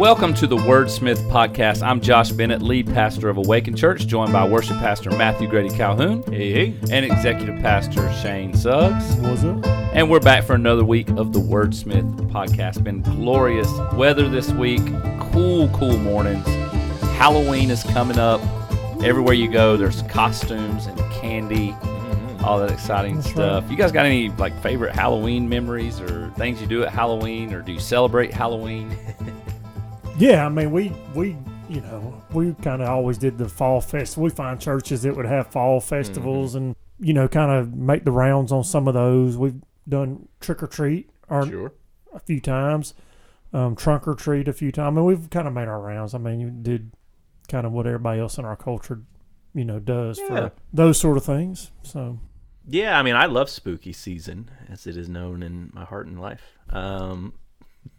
[0.00, 1.82] Welcome to the Wordsmith Podcast.
[1.82, 6.22] I'm Josh Bennett, lead pastor of Awaken Church, joined by worship pastor Matthew Grady Calhoun
[6.22, 6.74] Hey, hey.
[6.90, 9.14] and executive pastor Shane Suggs.
[9.16, 9.62] What's up?
[9.92, 12.82] And we're back for another week of the Wordsmith Podcast.
[12.82, 14.80] Been glorious weather this week,
[15.32, 16.46] cool, cool mornings.
[17.18, 18.40] Halloween is coming up.
[19.04, 22.44] Everywhere you go, there's costumes and candy, mm-hmm.
[22.46, 23.70] all that exciting That's stuff.
[23.70, 27.60] You guys got any like favorite Halloween memories or things you do at Halloween, or
[27.60, 28.96] do you celebrate Halloween?
[30.20, 31.36] Yeah, I mean, we we
[31.68, 34.24] you know we kind of always did the fall festival.
[34.24, 38.12] We find churches that would have fall festivals, and you know, kind of make the
[38.12, 39.38] rounds on some of those.
[39.38, 41.72] We've done trick or treat or Sure.
[42.12, 42.92] a few times,
[43.54, 44.92] um, trunk or treat a few times.
[44.92, 46.12] I mean, we've kind of made our rounds.
[46.14, 46.90] I mean, you did
[47.48, 49.00] kind of what everybody else in our culture,
[49.54, 50.26] you know, does Yeah.
[50.26, 51.70] for those sort of things.
[51.82, 52.18] So
[52.66, 56.20] Yeah, I mean, I love spooky season, as it is known in my heart and
[56.20, 56.58] life.
[56.68, 57.32] Um,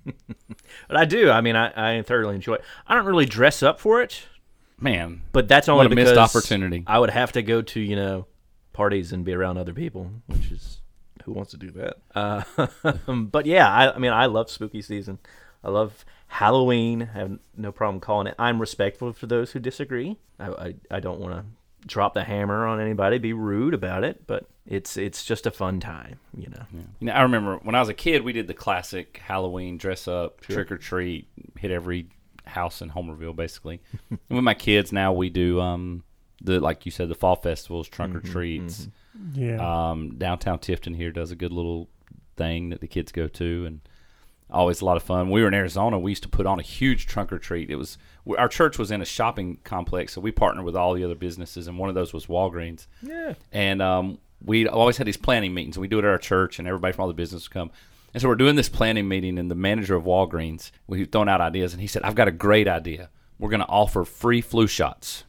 [0.06, 1.30] but I do.
[1.30, 2.64] I mean, I, I thoroughly enjoy it.
[2.88, 4.24] I don't really dress up for it,
[4.82, 6.84] Man, but that's only what a missed opportunity.
[6.88, 8.26] I would have to go to you know
[8.74, 10.80] parties and be around other people, which is
[11.24, 11.98] who wants to do that?
[12.16, 15.20] Uh, but yeah, I, I mean, I love spooky season.
[15.64, 17.10] I love Halloween.
[17.14, 18.34] I have no problem calling it.
[18.40, 20.18] I'm respectful for those who disagree.
[20.40, 21.46] I I, I don't want to
[21.86, 25.80] drop the hammer on anybody, be rude about it, but it's it's just a fun
[25.80, 26.64] time, you know.
[27.00, 30.08] You know, I remember when I was a kid, we did the classic Halloween dress
[30.08, 32.08] up, trick or treat, hit every
[32.46, 33.82] house in Homerville, basically.
[34.10, 36.04] and with my kids now, we do um
[36.44, 38.88] the like you said, the fall festivals, trunk or treats.
[39.34, 41.90] yeah, Um, downtown Tifton here does a good little
[42.38, 43.82] thing that the kids go to, and
[44.52, 45.26] always a lot of fun.
[45.28, 45.98] When we were in Arizona.
[46.00, 47.70] We used to put on a huge trunk or treat.
[47.70, 47.98] It was
[48.38, 51.68] our church was in a shopping complex, so we partnered with all the other businesses,
[51.68, 53.34] and one of those was Walgreens Yeah.
[53.52, 55.78] and um, we always had these planning meetings.
[55.80, 57.72] We do it at our church, and everybody from all the business would come.
[58.14, 61.42] And so we're doing this planning meeting, and the manager of Walgreens, we throwing out
[61.42, 63.10] ideas, and he said, "I've got a great idea.
[63.40, 65.24] We're going to offer free flu shots."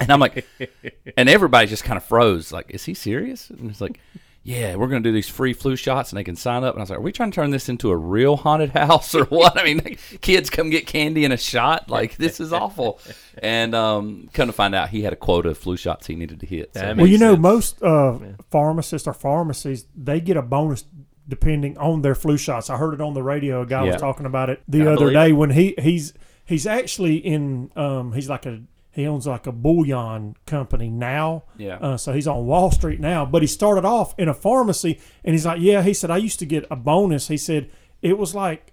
[0.00, 0.46] And I'm like,
[1.16, 2.52] and everybody just kind of froze.
[2.52, 3.50] Like, is he serious?
[3.50, 4.00] And it's like,
[4.48, 6.72] yeah, we're going to do these free flu shots, and they can sign up.
[6.74, 9.14] And I was like, are we trying to turn this into a real haunted house
[9.14, 9.60] or what?
[9.60, 11.90] I mean, like, kids come get candy and a shot.
[11.90, 12.98] Like, this is awful.
[13.42, 16.40] And um, come to find out, he had a quota of flu shots he needed
[16.40, 16.72] to hit.
[16.72, 16.94] So.
[16.96, 17.42] Well, you know, sense.
[17.42, 18.18] most uh,
[18.50, 20.86] pharmacists or pharmacies they get a bonus
[21.28, 22.70] depending on their flu shots.
[22.70, 23.60] I heard it on the radio.
[23.60, 23.92] A guy Yeah.
[23.92, 26.14] was talking about it the I other believe day when he he's
[26.46, 28.62] he's actually in um, he's like a
[28.98, 31.44] he owns like a bullion company now.
[31.56, 31.76] Yeah.
[31.76, 35.34] Uh, so he's on Wall Street now, but he started off in a pharmacy, and
[35.34, 37.28] he's like, yeah, he said I used to get a bonus.
[37.28, 37.70] He said
[38.02, 38.72] it was like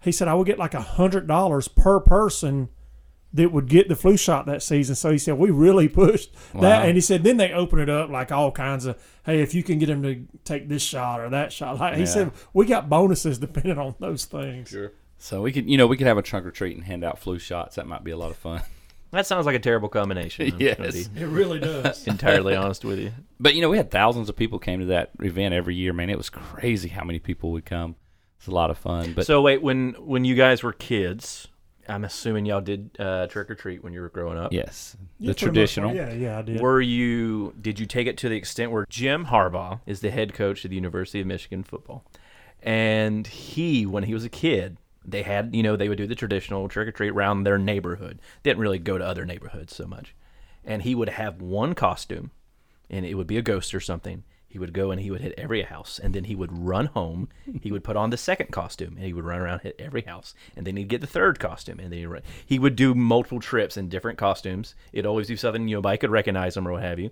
[0.00, 2.68] he said I would get like a hundred dollars per person
[3.34, 4.94] that would get the flu shot that season.
[4.94, 6.62] So he said we really pushed Wow.
[6.62, 8.96] that, and he said then they open it up like all kinds of
[9.26, 11.78] hey, if you can get him to take this shot or that shot.
[11.78, 14.70] Like he said, we got bonuses depending on those things.
[14.70, 14.92] Sure.
[15.18, 17.18] So we could, you know, we could have a trunk or treat and hand out
[17.18, 17.74] flu shots.
[17.76, 18.62] That might be a lot of fun.
[19.10, 20.52] That sounds like a terrible combination.
[20.54, 21.08] I'm Yes.
[21.08, 22.06] be It really does.
[22.06, 23.12] entirely honest with you.
[23.40, 25.92] But you know, we had thousands of people came to that event every year.
[25.92, 27.94] Man, it was crazy how many people would come.
[28.38, 29.12] It's a lot of fun.
[29.14, 31.46] But so wait, when when you guys were kids,
[31.88, 34.52] I'm assuming y'all did uh, trick or treat when you were growing up.
[34.52, 35.90] yes, Yeah, the for traditional.
[35.90, 36.60] part, Yeah, yeah, I did.
[36.60, 37.54] Were you?
[37.60, 40.70] Did you take it to the extent where Jim Harbaugh is the head coach of
[40.70, 42.04] the University of Michigan football,
[42.62, 44.76] and he, when he was a kid,
[45.10, 48.20] they had you know they would do the traditional trick or treat around their neighborhood.
[48.42, 50.14] They didn't really go to other neighborhoods so much,
[50.64, 52.30] and he would have one costume,
[52.90, 54.24] and it would be a ghost or something.
[54.50, 57.28] He would go and he would hit every house, and then he would run home.
[57.60, 60.34] He would put on the second costume, and he would run around hit every house,
[60.56, 62.22] and then he'd get the third costume, and then he'd run.
[62.46, 64.74] he would do multiple trips in different costumes.
[64.92, 67.10] It'd always do something you know, nobody could recognize him or what have you,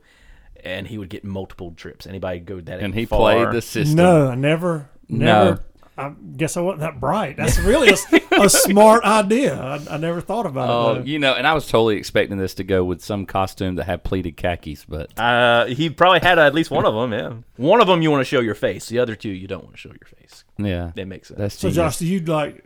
[0.65, 2.07] and he would get multiple trips.
[2.07, 3.97] Anybody go that And he far, played the system.
[3.97, 5.59] No, I never, No.
[5.97, 6.09] Never.
[6.11, 7.37] I guess I wasn't that bright.
[7.37, 7.97] That's really a
[8.48, 9.59] smart idea.
[9.60, 10.98] I, I never thought about Oh, it.
[10.98, 11.04] though.
[11.04, 14.04] you know, and I was totally expecting this to go with some costume that had
[14.04, 17.13] pleated khakis, but Uh, he probably had at least one of them.
[17.13, 18.87] Yeah, one of them you want to show your face.
[18.89, 20.45] The other two you don't want to show your face.
[20.59, 21.39] yeah, That makes sense.
[21.39, 21.77] that's So, genius.
[21.77, 22.65] Josh, do you like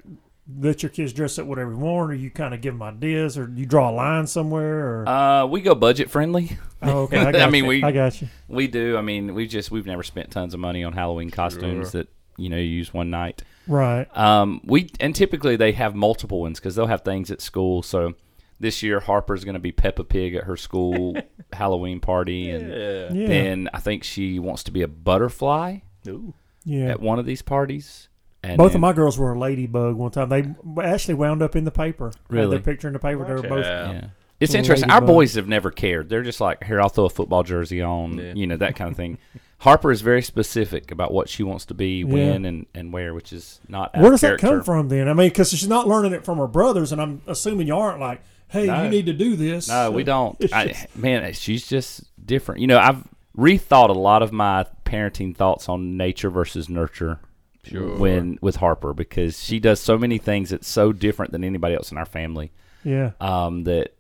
[0.59, 3.39] let your kids dress up whatever you want, or you kind of give them ideas,
[3.39, 5.03] or you draw a line somewhere?
[5.05, 6.59] Or Uh, we go budget friendly.
[6.83, 7.69] oh, okay, I, I mean, you.
[7.69, 8.27] we- I got you.
[8.49, 8.97] We do.
[8.97, 12.09] I mean, we just we've never spent tons of money on Halloween costumes that
[12.41, 13.43] you know you use one night.
[13.67, 14.07] Right.
[14.17, 17.83] Um, we and typically they have multiple ones because they'll have things at school.
[17.83, 18.15] So
[18.59, 21.17] this year Harper's going to be Peppa Pig at her school
[21.53, 23.13] Halloween party, and yeah.
[23.13, 23.29] Yeah.
[23.29, 25.79] then I think she wants to be a butterfly
[26.09, 26.35] Ooh.
[26.65, 26.87] yeah.
[26.91, 28.09] at one of these parties.
[28.43, 30.29] And Both then- of my girls were a ladybug one time.
[30.31, 32.11] They actually wound up in the paper.
[32.31, 32.57] Really?
[32.57, 33.25] their picture in the paper.
[33.25, 33.65] They were both.
[33.67, 33.93] Yeah.
[33.93, 34.05] Yeah.
[34.41, 34.91] It's Little interesting.
[34.91, 36.09] Our boys have never cared.
[36.09, 38.33] They're just like, here, I'll throw a football jersey on, Yeah.
[38.35, 39.19] you know, that kind of thing.
[39.61, 42.05] Harper is very specific about what she wants to be, Yeah.
[42.07, 43.95] when, and, and where, which is not.
[43.95, 44.65] Where of does that come character.
[44.65, 45.09] from then?
[45.09, 48.01] I mean, because she's not learning it from her brothers, and I'm assuming you aren't
[48.01, 48.83] like, hey, No.
[48.85, 49.69] you need to do this.
[49.69, 50.37] No, we don't.
[50.53, 52.61] I, man, she's just different.
[52.63, 53.05] You know, I've
[53.37, 57.21] rethought a lot of my parenting thoughts on nature versus nurture.
[57.63, 57.99] Sure.
[57.99, 61.93] When with Harper because she does so many things that's so different than anybody else
[61.93, 62.51] in our family.
[62.83, 63.11] Yeah.
[63.21, 63.95] Um, that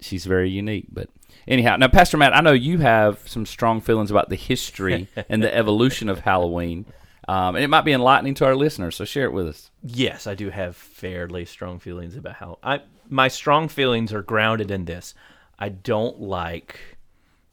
[0.00, 0.86] she's very unique.
[0.90, 1.10] But
[1.46, 5.42] anyhow, now Pastor Matt, I know you have some strong feelings about the history and
[5.42, 6.86] the evolution of Halloween.
[7.28, 9.70] Um, and it might be enlightening to our listeners, so share it with us.
[9.82, 14.70] Yes, I do have fairly strong feelings about how I my strong feelings are grounded
[14.70, 15.14] in this.
[15.58, 16.80] I don't like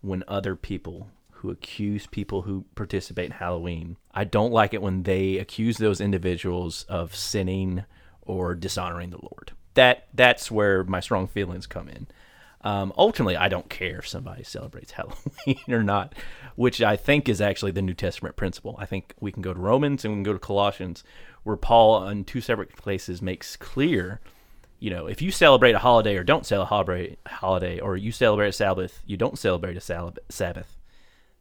[0.01, 3.97] when other people who accuse people who participate in Halloween.
[4.13, 7.85] I don't like it when they accuse those individuals of sinning
[8.21, 9.51] or dishonoring the Lord.
[9.75, 12.07] That that's where my strong feelings come in.
[12.61, 16.13] Um, ultimately, I don't care if somebody celebrates Halloween or not,
[16.55, 18.75] which I think is actually the New Testament principle.
[18.79, 21.03] I think we can go to Romans and we can go to Colossians,
[21.43, 24.19] where Paul, in two separate places, makes clear,
[24.79, 28.49] you know, if you celebrate a holiday or don't celebrate a holiday, or you celebrate
[28.49, 30.78] a Sabbath, you don't celebrate a Sabbath.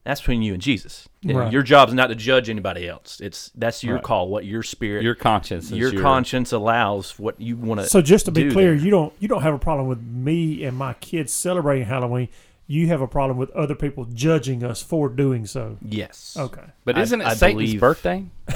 [0.09, 1.07] That's between you and Jesus.
[1.23, 1.53] Right.
[1.53, 3.21] Your job's not to judge anybody else.
[3.21, 4.03] It's that's your Right.
[4.03, 4.31] call.
[4.31, 7.19] What your spirit, Your conscience, is your conscience allows.
[7.19, 7.87] What you want to.
[7.89, 8.83] So just to be clear, there.
[8.83, 12.31] you don't you don't have a problem with me and my kids celebrating Halloween.
[12.67, 15.77] You have a problem with other people judging us for doing so.
[15.83, 16.39] yes.
[16.41, 16.65] Okay.
[16.87, 18.25] But isn't it I Satan's believe- birthday?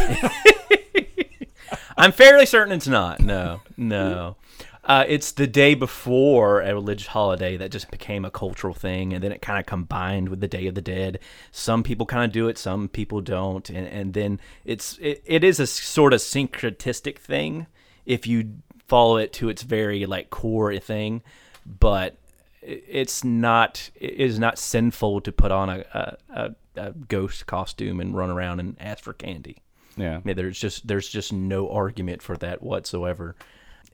[1.98, 3.20] I'm fairly certain it's not.
[3.20, 4.36] No, no.
[4.84, 9.22] Uh, it's the day before a religious holiday that just became a cultural thing, and
[9.22, 11.20] then it kind of combined with the Day of the Dead.
[11.52, 15.44] Some people kind of do it, some people don't, and, and then it's it, it
[15.44, 17.68] is a sort of syncretistic thing
[18.06, 18.54] if you
[18.88, 21.22] follow it to its very like core thing,
[21.64, 22.16] but
[22.60, 28.16] it's not it is not sinful to put on a, a, a, ghost costume and
[28.16, 29.58] run around and ask for candy.
[29.96, 30.20] Yeah.
[30.24, 33.36] Mean, there's just there's just no argument for that whatsoever.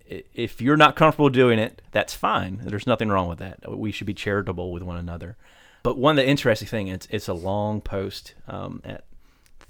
[0.09, 2.61] If you're not comfortable doing it, that's fine.
[2.65, 3.77] There's nothing wrong with that.
[3.77, 5.37] We should be charitable with one another.
[5.83, 9.05] But one of the interesting thing it's it's a long post um, at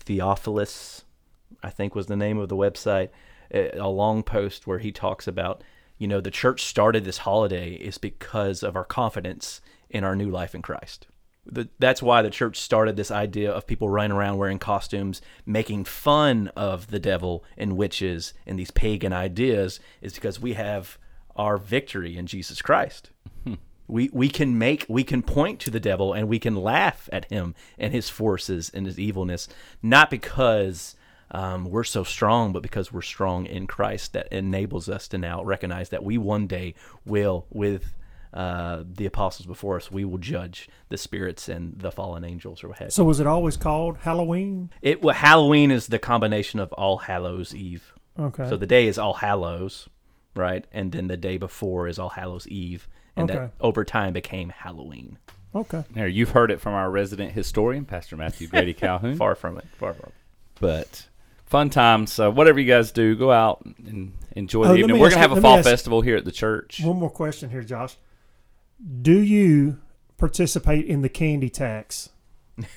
[0.01, 1.05] Theophilus,
[1.63, 3.11] I think was the name of the website.
[3.51, 5.63] A long post where he talks about
[5.97, 9.61] you know the church started this holiday is because of our confidence
[9.91, 11.07] in our new life in Christ
[11.51, 15.85] the, that's why the church started this idea of people running around wearing costumes, making
[15.85, 20.99] fun of the devil and witches and these pagan ideas, is because we have
[21.37, 23.11] our victory in Jesus Christ.
[23.91, 27.25] We we can make we can point to the devil and we can laugh at
[27.27, 29.49] him and his forces and his evilness,
[29.83, 30.95] not because
[31.31, 35.43] um, we're so strong, but because we're strong in Christ that enables us to now
[35.43, 36.75] recognize that we one day
[37.07, 37.95] will with
[38.35, 42.69] uh, the apostles before us, we will judge the spirits and the fallen angels or
[42.69, 42.93] what have.
[42.93, 44.71] So was it always called Halloween?
[44.83, 47.93] It well, Halloween is the combination of All Hallows Eve.
[48.19, 48.49] Okay.
[48.49, 49.89] So the day is All Hallows,
[50.35, 50.65] right?
[50.73, 53.39] And then the day before is All Hallows Eve, and Okay.
[53.41, 55.19] that over time became Halloween.
[55.55, 55.85] okay.
[55.93, 59.17] There, you've heard it from our resident historian, Pastor Matthew Grady Calhoun.
[59.17, 59.65] Far from it.
[59.79, 60.15] Far from it.
[60.61, 61.07] but
[61.47, 62.13] fun times.
[62.13, 64.99] So whatever you guys do, go out and enjoy Oh, the evening.
[65.01, 66.81] We're gonna have you- a fall ask- festival here at the church.
[66.85, 67.97] One more question here, Josh.
[69.03, 69.79] Do you
[70.17, 72.11] participate in the candy tax?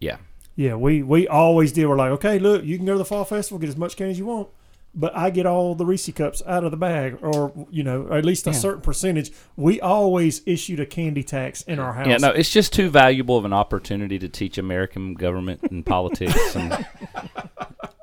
[0.00, 0.16] Yeah,
[0.56, 1.86] Yeah, we we always did.
[1.86, 4.10] We're like, okay, look, you can go to the fall festival, get as much candy
[4.10, 4.48] as you want,
[4.94, 8.18] but I get all the Reese cups out of the bag, or you know, or
[8.18, 8.56] at least a Yeah.
[8.56, 9.30] certain percentage.
[9.56, 12.06] We always issued a candy tax in our house.
[12.06, 12.16] yeah.
[12.18, 16.84] No, it's just too valuable of an opportunity to teach American government and politics and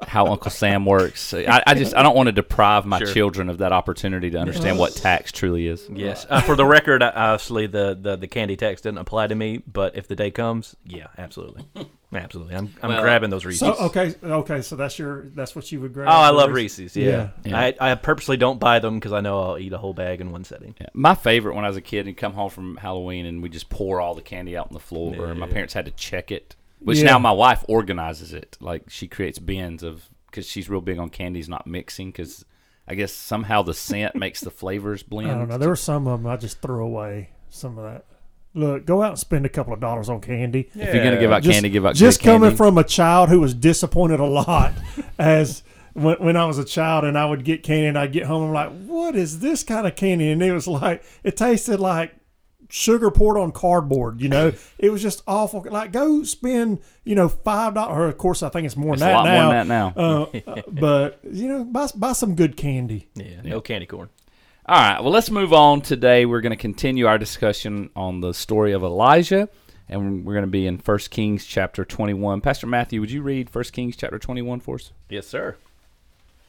[0.08, 1.34] how Uncle Sam works.
[1.34, 3.14] I, I just I don't want to deprive my Sure.
[3.14, 5.88] children of that opportunity to understand what tax truly is.
[5.94, 6.26] Yes.
[6.30, 9.62] Uh, for the record, uh, obviously the, the, the candy tax didn't apply to me,
[9.72, 11.66] but if the day comes, yeah, absolutely,
[12.14, 12.56] absolutely.
[12.56, 13.60] I'm, I'm Well, grabbing those Reese's.
[13.60, 16.08] So okay, okay, so that's your that's what you would grab.
[16.10, 16.96] Oh, I the love Reese- Reese's.
[16.98, 17.58] Yeah, Yeah.
[17.60, 20.32] I, I purposely don't buy them because I know I'll eat a whole bag in
[20.32, 20.76] one setting.
[20.82, 20.88] Yeah.
[20.94, 23.70] My favorite when I was a kid and come home from Halloween and we just
[23.70, 25.24] pour all the candy out on the floor Yeah.
[25.32, 26.56] and my parents had to check it.
[26.80, 27.06] Which Yeah.
[27.12, 28.58] now my wife organizes it.
[28.60, 32.46] Like she creates bins of because she's real big on candies not mixing because
[32.88, 35.30] I guess somehow the scent makes the flavors blend.
[35.30, 35.58] I don't know.
[35.58, 37.30] There were some of them I just threw away.
[37.50, 38.06] Some of that.
[38.56, 40.70] Look, go out and spend a couple of dollars on candy.
[40.74, 42.46] If you're gonna give out Just- candy, give out just good candy.
[42.46, 44.74] coming from a child who was disappointed a lot
[45.20, 45.64] as
[45.94, 48.44] when, when I was a child and I would get candy and I'd get home
[48.48, 50.32] I'm like, what is this kind of candy?
[50.32, 52.16] And it was like it tasted like
[52.72, 54.20] sugar poured on cardboard.
[54.22, 55.66] You know, it was just awful.
[55.70, 57.98] Like go spend you know five dollars.
[57.98, 59.44] Or of course, I think it's more It's than a that lot now.
[59.46, 59.94] more than that now.
[59.96, 63.10] Uh, uh, but you know, buy buy some good candy.
[63.16, 64.10] Yeah, no candy corn.
[64.70, 65.82] All right, well, let's move on.
[65.82, 69.50] Today, we're going to continue our discussion on the story of Elijah
[69.88, 72.40] and we're going to be in 1 Kings chapter 21.
[72.42, 74.92] Pastor Matthew, would you read 1 Kings chapter 21 for us?
[75.10, 75.58] Yes, sir.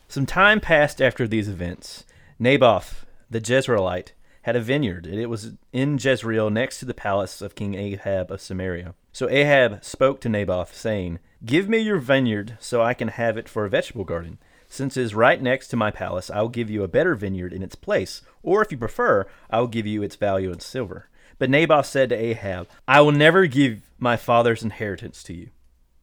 [0.06, 2.04] Some time passed after these events.
[2.38, 4.08] Naboth, the Jezreelite,
[4.42, 8.30] had a vineyard, and it was in Jezreel next to the palace of King Ahab
[8.30, 8.92] of Samaria.
[9.14, 13.48] So Ahab spoke to Naboth, saying, Give me your vineyard so I can have it
[13.48, 14.36] for a vegetable garden.
[14.72, 17.52] Since it is right next to my palace, I will give you a better vineyard
[17.52, 21.08] in its place, or if you prefer, I will give you its value in silver.
[21.40, 25.50] But Naboth said to Ahab, I will never give my father's inheritance to you.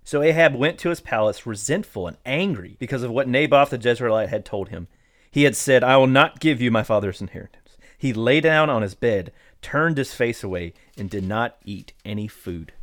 [0.04, 4.28] So Ahab went to his palace resentful and angry because of what Naboth the Jezreelite
[4.28, 4.90] had told him.
[5.32, 7.78] He had said, I will not give you my father's inheritance.
[7.98, 9.32] He lay down on his bed,
[9.62, 12.74] turned his face away, and did not eat any food.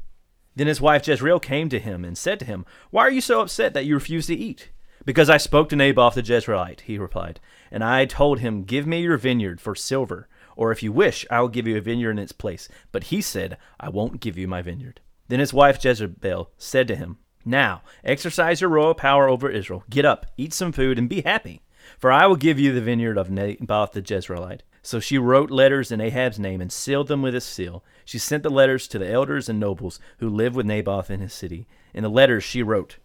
[0.56, 3.42] Then his wife Jezreel came to him and said to him, Why are you so
[3.42, 4.70] upset that you refuse to eat?
[5.04, 7.38] Because I spoke to Naboth the Jezreelite, he replied,
[7.70, 11.40] and I told him, Give me your vineyard for silver, or if you wish, I
[11.40, 12.68] will give you a vineyard in its place.
[12.90, 15.00] But he said, I won't give you my vineyard.
[15.28, 19.84] Then his wife Jezebel said to him, Now exercise your royal power over Israel.
[19.90, 21.62] Get up, eat some food, and be happy.
[21.98, 24.60] For I will give you the vineyard of Naboth the Jezreelite.
[24.82, 27.84] So she wrote letters in Ahab's name and sealed them with a seal.
[28.04, 31.32] She sent the letters to the elders and nobles who lived with Naboth in his
[31.32, 31.66] city.
[31.92, 32.98] In the letters she wrote,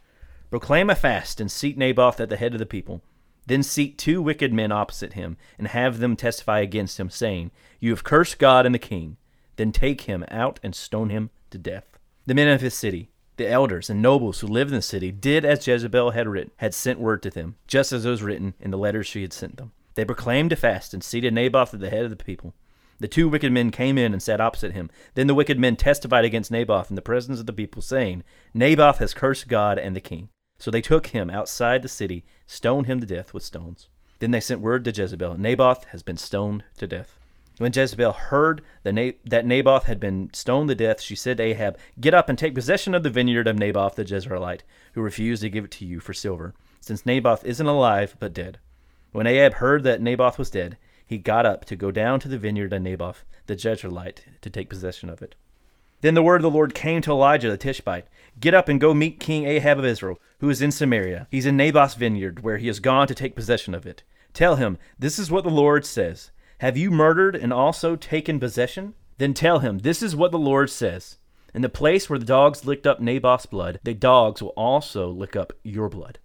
[0.50, 3.02] Proclaim a fast and seat Naboth at the head of the people.
[3.46, 7.92] Then seat two wicked men opposite him, and have them testify against him, saying, You
[7.92, 9.18] have cursed God and the king.
[9.56, 12.00] Then take him out and stone him to death.
[12.26, 15.46] The men of his city, the elders and nobles who lived in the city, did
[15.46, 18.78] as Jezebel had written, had sent word to them, just as was written in the
[18.78, 19.72] letters she had sent them.
[19.96, 22.54] They proclaimed a fast and seated Naboth at the head of the people.
[23.00, 24.90] The two wicked men came in and sat opposite him.
[25.14, 28.98] Then the wicked men testified against Naboth in the presence of the people, saying, Naboth
[28.98, 30.30] has cursed God and the king.
[30.60, 33.88] So they took him outside the city, stoned him to death with stones.
[34.20, 37.18] Then they sent word to Jezebel, Naboth has been stoned to death.
[37.58, 41.44] When Jezebel heard that, Na- that Naboth had been stoned to death, she said to
[41.44, 44.62] Ahab, Get up and take possession of the vineyard of Naboth the Jezreelite,
[44.94, 48.60] who refused to give it to you for silver, since Naboth isn't alive but dead.
[49.12, 52.38] When Ahab heard that Naboth was dead, he got up to go down to the
[52.38, 55.36] vineyard of Naboth the Jezreelite to take possession of it.
[56.02, 58.08] Then the word of the Lord came to Elijah the Tishbite
[58.40, 61.28] Get up and go meet King Ahab of Israel, who is in Samaria.
[61.30, 64.04] He's in Naboth's vineyard, where he has gone to take possession of it.
[64.34, 68.94] Tell him, This is what the Lord says Have you murdered and also taken possession?
[69.18, 71.18] Then tell him, This is what the Lord says
[71.54, 75.36] In the place where the dogs licked up Naboth's blood, the dogs will also lick
[75.36, 76.20] up your blood.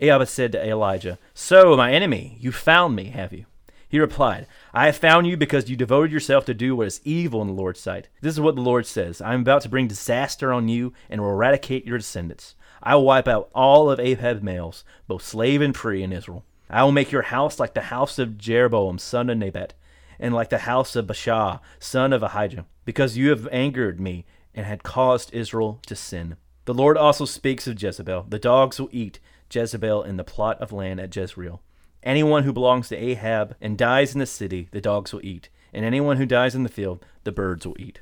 [0.00, 3.46] Ahab said to Elijah, So, my enemy, you found me, have you?
[3.88, 7.40] He replied, I have found you because you devoted yourself to do what is evil
[7.40, 8.08] in the Lord's sight.
[8.20, 11.20] This is what the Lord says I am about to bring disaster on you and
[11.20, 12.54] will eradicate your descendants.
[12.82, 16.44] I will wipe out all of Ahab's males, both slave and free, in Israel.
[16.70, 19.72] I will make your house like the house of Jeroboam, son of Nebat,
[20.20, 24.66] and like the house of Baasha, son of Ahijah, because you have angered me and
[24.66, 26.36] had caused Israel to sin.
[26.66, 28.26] The Lord also speaks of Jezebel.
[28.28, 29.18] The dogs will eat
[29.50, 31.62] Jezebel in the plot of land at Jezreel.
[32.02, 35.84] Anyone who belongs to Ahab and dies in the city, the dogs will eat, and
[35.84, 38.00] anyone who dies in the field, the birds will eat.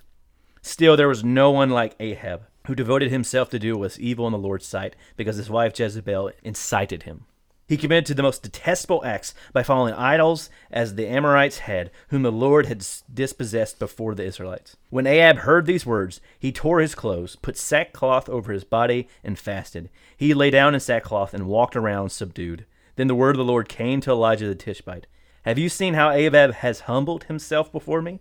[0.61, 4.26] Still, there was no one like Ahab, who devoted himself to do what was evil
[4.26, 7.25] in the Lord's sight, because his wife Jezebel incited him.
[7.69, 12.23] He committed to the most detestable acts by following idols as the Amorites had, whom
[12.23, 14.76] the Lord had dispossessed before the Israelites.
[14.91, 19.37] When Ahab heard these words, he tore his clothes, put sackcloth over his body, and
[19.37, 19.91] fasted.
[20.17, 22.67] He lay down in sackcloth and walked around subdued.
[22.97, 25.07] Then the word of the Lord came to Elijah the Tishbite
[25.45, 28.21] Have you seen how Ahab has humbled himself before me?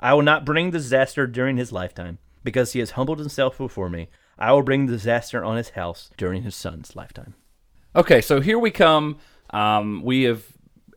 [0.00, 4.08] I will not bring disaster during his lifetime, because he has humbled himself before me.
[4.38, 7.34] I will bring disaster on his house during his son's lifetime.
[7.94, 9.18] Okay, so here we come.
[9.50, 10.44] Um, we have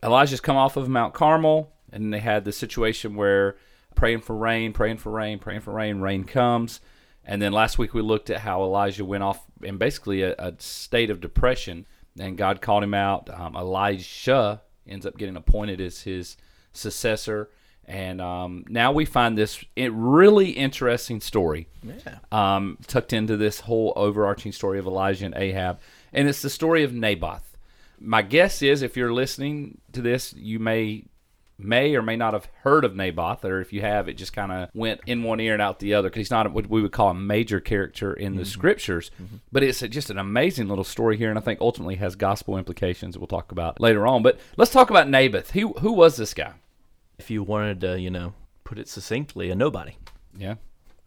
[0.02, 3.56] Elijah's come off of Mount Carmel, and they had the situation where
[3.94, 6.80] praying for rain, praying for rain, praying for rain, rain comes.
[7.24, 10.54] And then last week we looked at how Elijah went off in basically a, a
[10.58, 11.86] state of depression,
[12.18, 13.28] and God called him out.
[13.32, 16.36] Um, Elisha ends up getting appointed as his
[16.72, 17.50] successor.
[17.84, 22.18] And um, now we find this really interesting story Yeah.
[22.30, 25.80] um, tucked into this whole overarching story of Elijah and Ahab,
[26.12, 27.56] and it's the story of Naboth.
[27.98, 31.04] My guess is, if you're listening to this, you may
[31.58, 34.52] may or may not have heard of Naboth, or if you have, it just kind
[34.52, 36.92] of went in one ear and out the other because he's not what we would
[36.92, 38.48] call a major character in the mm-hmm.
[38.48, 39.10] scriptures.
[39.20, 39.36] Mm-hmm.
[39.50, 42.56] But it's a, just an amazing little story here, and I think ultimately has gospel
[42.56, 44.22] implications we'll talk about later on.
[44.22, 45.50] But let's talk about Naboth.
[45.50, 46.52] Who who was this guy?
[47.18, 49.96] If you wanted to, you know, put it succinctly, a nobody.
[50.36, 50.54] Yeah.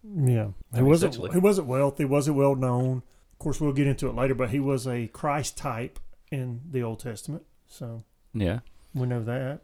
[0.04, 1.32] Yeah, he mean, wasn't.
[1.32, 2.04] He wasn't wealthy.
[2.04, 3.02] wasn't well known.
[3.32, 4.34] Of course, we'll get into it later.
[4.34, 8.02] But he was a Christ type in the Old Testament, so
[8.34, 8.60] Yeah.
[8.94, 9.60] we know that.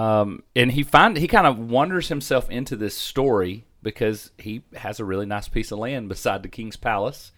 [0.00, 5.00] Um, and he find he kind of wanders himself into this story because he has
[5.00, 7.32] a really nice piece of land beside the king's palace,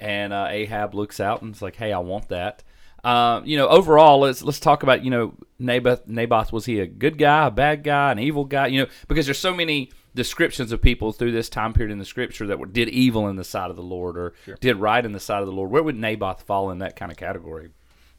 [0.00, 2.64] and uh, Ahab looks out and is like, "Hey, I want that."
[3.04, 6.06] Uh, you know, overall, let's let's talk about you know Naboth.
[6.06, 8.66] Naboth was he a good guy, a bad guy, an evil guy?
[8.68, 12.04] You know, because there's so many descriptions of people through this time period in the
[12.04, 15.12] scripture that were, did evil in the sight of the Lord or did right in
[15.12, 15.70] the sight of the Lord.
[15.70, 17.70] Where would Naboth fall in that kind of category?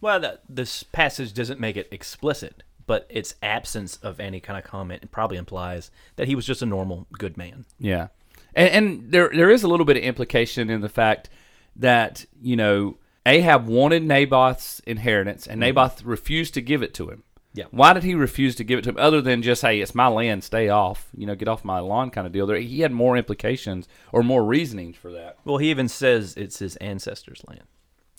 [0.02, 4.63] Well, that, this passage doesn't make it explicit, but its absence of any kind of
[4.63, 7.66] comment probably implies that he was just a normal good man.
[7.80, 8.08] Yeah,
[8.54, 11.30] and, and there there is a little bit of implication in the fact
[11.75, 15.75] that you know Ahab wanted Naboth's inheritance, and mm-hmm.
[15.75, 17.24] Naboth refused to give it to him.
[17.54, 17.66] Yeah.
[17.70, 18.98] Why did he refuse to give it to him?
[18.98, 22.10] Other than just, hey, it's my land, stay off, you know, get off my lawn,
[22.10, 22.48] kind of deal.
[22.48, 25.38] There, he had more implications or more reasonings for that.
[25.46, 27.63] Well, he even says it's his ancestors' land.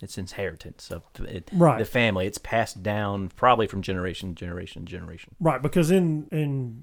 [0.02, 1.78] It's inheritance of it, Right.
[1.78, 2.26] the family.
[2.26, 5.34] It's passed down probably from generation to generation to generation.
[5.40, 6.82] Right, because in in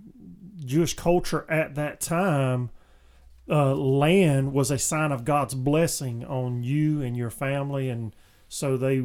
[0.66, 2.70] Jewish culture at that time,
[3.50, 8.16] uh, land was a sign of God's blessing on you and your family, and
[8.48, 9.04] so they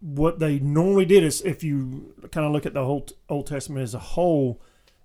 [0.00, 3.82] what they normally did is if you kind of look at the whole Old Testament
[3.82, 4.60] as a whole,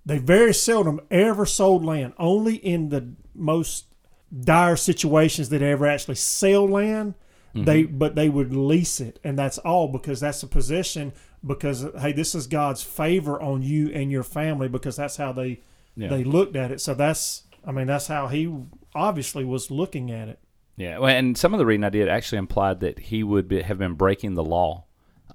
[0.06, 2.12] they very seldom ever sold land.
[2.18, 3.86] Only in the most
[4.32, 7.14] dire situations did they ever actually sell land.
[7.54, 11.12] They but they would lease it, and that's all because that's a possession.
[11.46, 15.60] Because hey, this is God's favor on you and your family because that's how they
[15.94, 16.08] Yeah.
[16.08, 16.80] they looked at it.
[16.80, 18.52] So that's I mean that's how he
[18.94, 20.38] obviously was looking at it.
[20.76, 23.62] Yeah, well, and some of the reading I did actually implied that he would be,
[23.62, 24.86] have been breaking the law,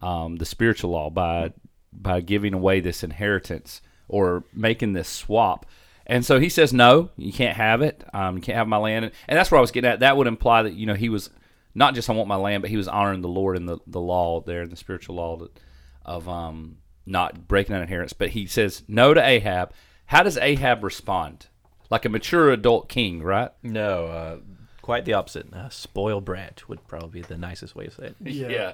[0.02, 1.54] um, the spiritual law, by
[1.94, 5.66] by giving away this inheritance or making this swap.
[6.06, 8.04] And so he says, "No, you can't have it.
[8.14, 10.02] Um, you can't have my land." And, and that's where I was getting at.
[10.02, 11.30] That would imply that you know he was
[11.76, 14.02] not just I want my land, but he was honoring the Lord and the, the
[14.02, 15.60] law there, in the spiritual law that,
[16.06, 18.14] of um, not breaking that inheritance.
[18.14, 19.74] But he says no to Ahab.
[20.08, 21.48] How does Ahab respond?
[21.90, 23.52] Like a mature adult king, right?
[23.64, 24.38] No, uh,
[24.82, 25.54] quite the opposite.
[25.54, 28.16] Uh, spoiled brat would probably be the nicest way to say it.
[28.22, 28.74] yeah.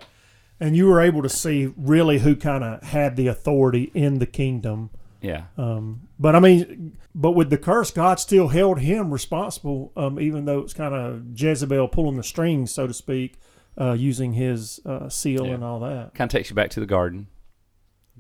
[0.60, 4.26] And you were able to see really who kind of had the authority in the
[4.26, 4.90] kingdom.
[5.22, 5.46] Yeah.
[5.58, 10.46] Um, but I mean, but with the curse, God still held him responsible, um, even
[10.46, 13.40] though it's kind of Jezebel pulling the strings, so to speak,
[13.80, 15.54] uh, using his uh, seal Yeah.
[15.54, 16.14] and all that.
[16.14, 17.28] kind of takes you back to the garden.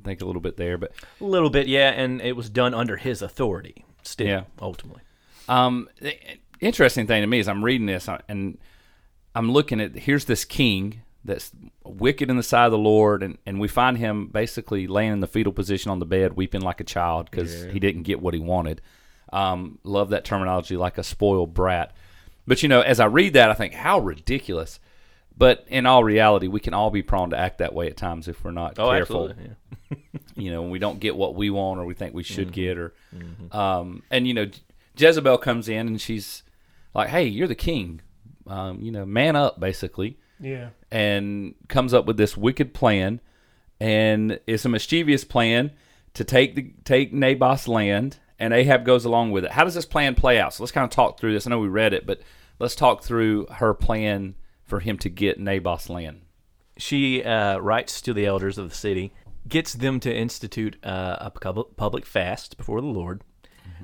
[0.01, 2.73] I think a little bit there, but A little bit, yeah, and it was done
[2.73, 3.85] under his authority.
[4.03, 4.43] Still, Yeah.
[4.61, 5.01] ultimately.
[5.49, 6.15] um, the
[6.61, 8.57] interesting thing to me is I'm reading this uh, and
[9.35, 11.51] I'm looking at here's this king that's
[11.83, 15.19] wicked in the sight of the Lord, and, and we find him basically laying in
[15.19, 18.33] the fetal position on the bed, weeping like a child because he didn't get what
[18.33, 18.79] he wanted.
[19.33, 21.91] Um, love that terminology, like a spoiled brat.
[22.47, 24.79] But you know, as I read that, I think how ridiculous.
[25.37, 28.27] But in all reality, we can all be prone to act that way at times
[28.29, 29.33] if we're not Oh, careful.
[29.91, 29.97] Yeah.
[30.35, 32.77] you know, when we don't get what we want or we think we should get,
[32.77, 32.93] or,
[33.51, 34.47] um, and you know,
[34.97, 36.43] Jezebel comes in and she's
[36.93, 38.01] like, "Hey, you're the king,
[38.47, 40.69] um, you know, man up," basically, Yeah.
[40.91, 43.21] and comes up with this wicked plan,
[43.79, 45.71] and it's a mischievous plan
[46.13, 49.51] to take the take Naboth's land, and Ahab goes along with it.
[49.51, 50.53] How does this plan play out?
[50.53, 51.45] So let's kind of talk through this.
[51.45, 52.21] I know we read it, but
[52.59, 56.21] let's talk through her plan for him to get Naboth's land.
[56.77, 59.13] She uh, writes to the elders of the city,
[59.47, 63.21] gets them to institute uh, a public fast before the Lord,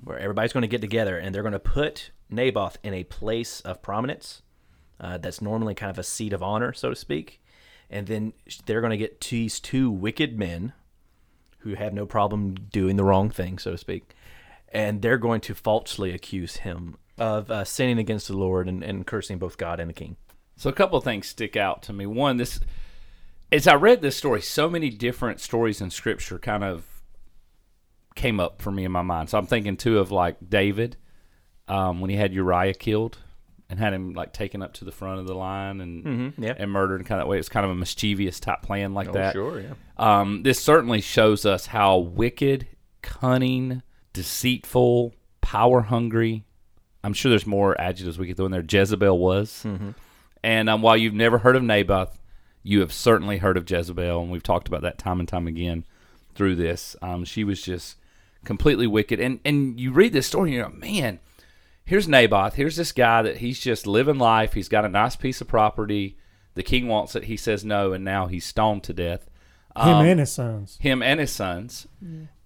[0.04, 3.62] where everybody's going to get together and they're going to put Naboth in a place
[3.62, 4.42] of prominence
[5.02, 7.42] uh, that's normally kind of a seat of honor, so to speak.
[7.90, 8.34] And then
[8.66, 10.74] they're going to get these two wicked men
[11.60, 14.16] who have no problem doing the wrong thing, so to speak.
[14.70, 19.06] And they're going to falsely accuse him of uh, sinning against the Lord and, and
[19.06, 20.16] cursing both God and the king.
[20.56, 22.06] So a couple of things stick out to me.
[22.06, 22.60] One, this
[23.52, 26.86] as I read this story, so many different stories in Scripture kind of
[28.16, 29.30] came up for me in my mind.
[29.30, 30.96] So I'm thinking too of like David
[31.68, 33.18] um, when he had Uriah killed
[33.72, 36.54] and had him like taken up to the front of the line and Mhm, yeah.
[36.58, 37.40] and murdered in kind of that way.
[37.40, 39.34] It's kind of a mischievous type plan like that.
[39.34, 39.74] sure, yeah.
[39.98, 42.68] Um, this certainly shows us how wicked,
[43.02, 43.82] cunning,
[44.14, 46.46] deceitful, power hungry.
[47.04, 48.64] I'm sure there's more adjectives we could throw in there.
[48.68, 49.66] Jezebel was.
[50.44, 52.20] And um, while you've never heard of Naboth,
[52.64, 55.86] you have certainly heard of Jezebel, and we've talked about that time and time again
[56.36, 56.96] through this.
[57.02, 57.98] Um, she was just
[58.46, 59.20] completely wicked.
[59.20, 61.20] And and you read this story, and you're like, man,
[61.92, 62.54] here's Naboth.
[62.54, 64.54] Here's this guy that he's just living life.
[64.54, 66.18] He's got a nice piece of property.
[66.54, 67.26] The king wants it.
[67.26, 69.30] He says no, and now he's stoned to death.
[69.76, 70.78] Him Um, and his sons.
[70.80, 71.88] him and his sons,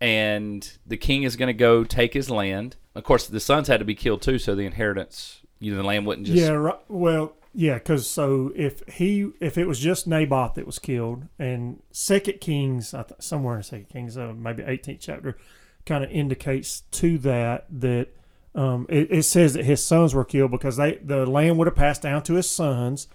[0.01, 2.75] and the king is going to go take his land.
[2.95, 5.83] Of course, the sons had to be killed too, so the inheritance, you know, the
[5.83, 6.39] land wouldn't just.
[6.39, 10.79] yeah, right, well, yeah, because so if he if it was just Naboth that was
[10.79, 15.37] killed, and Second Kings, I th- somewhere in Second Kings, uh, maybe 18th chapter,
[15.85, 18.09] kind of indicates to that that
[18.55, 21.75] um, it, it says that his sons were killed because they the land would have
[21.75, 23.07] passed down to his sons.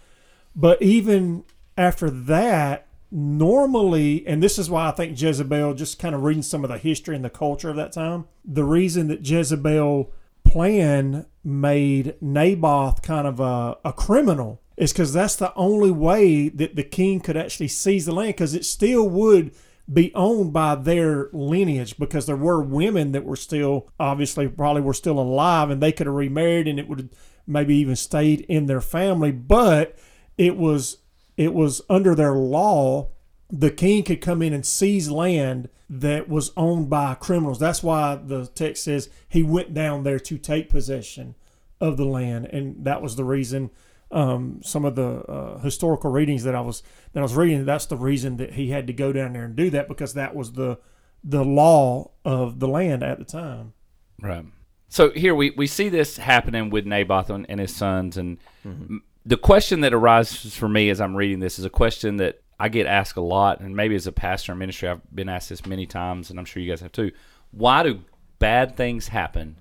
[0.54, 1.44] But even
[1.76, 6.64] after that, normally, and this is why I think Jezebel, just kind of reading some
[6.64, 10.12] of the history and the culture of that time, the reason that Jezebel
[10.44, 16.76] plan made Naboth kind of a, a criminal is because that's the only way that
[16.76, 19.52] the king could actually seize the land because it still would
[19.92, 24.94] be owned by their lineage because there were women that were still obviously probably were
[24.94, 27.10] still alive and they could have remarried and it would
[27.46, 29.32] maybe even stayed in their family.
[29.32, 29.98] But
[30.38, 30.98] it was
[31.36, 33.10] it was under their law
[33.52, 37.58] the king could come in and seize land that was owned by criminals.
[37.58, 41.34] That's why the text says he went down there to take possession
[41.80, 43.70] of the land and that was the reason
[44.10, 47.64] um, some of the uh, historical readings that I was that I was reading.
[47.64, 50.34] That's the reason that he had to go down there and do that because that
[50.34, 50.78] was the
[51.22, 53.74] the law of the land at the time.
[54.20, 54.44] Right.
[54.88, 59.02] So here we, we see this happening with Naboth and, and his sons, and m
[59.24, 62.68] the question that arises for me as I'm reading this is a question that I
[62.68, 65.64] get asked a lot, and maybe as a pastor in ministry, I've been asked this
[65.64, 67.12] many times, and I'm sure you guys have too.
[67.52, 68.02] Why do
[68.38, 69.56] bad things happen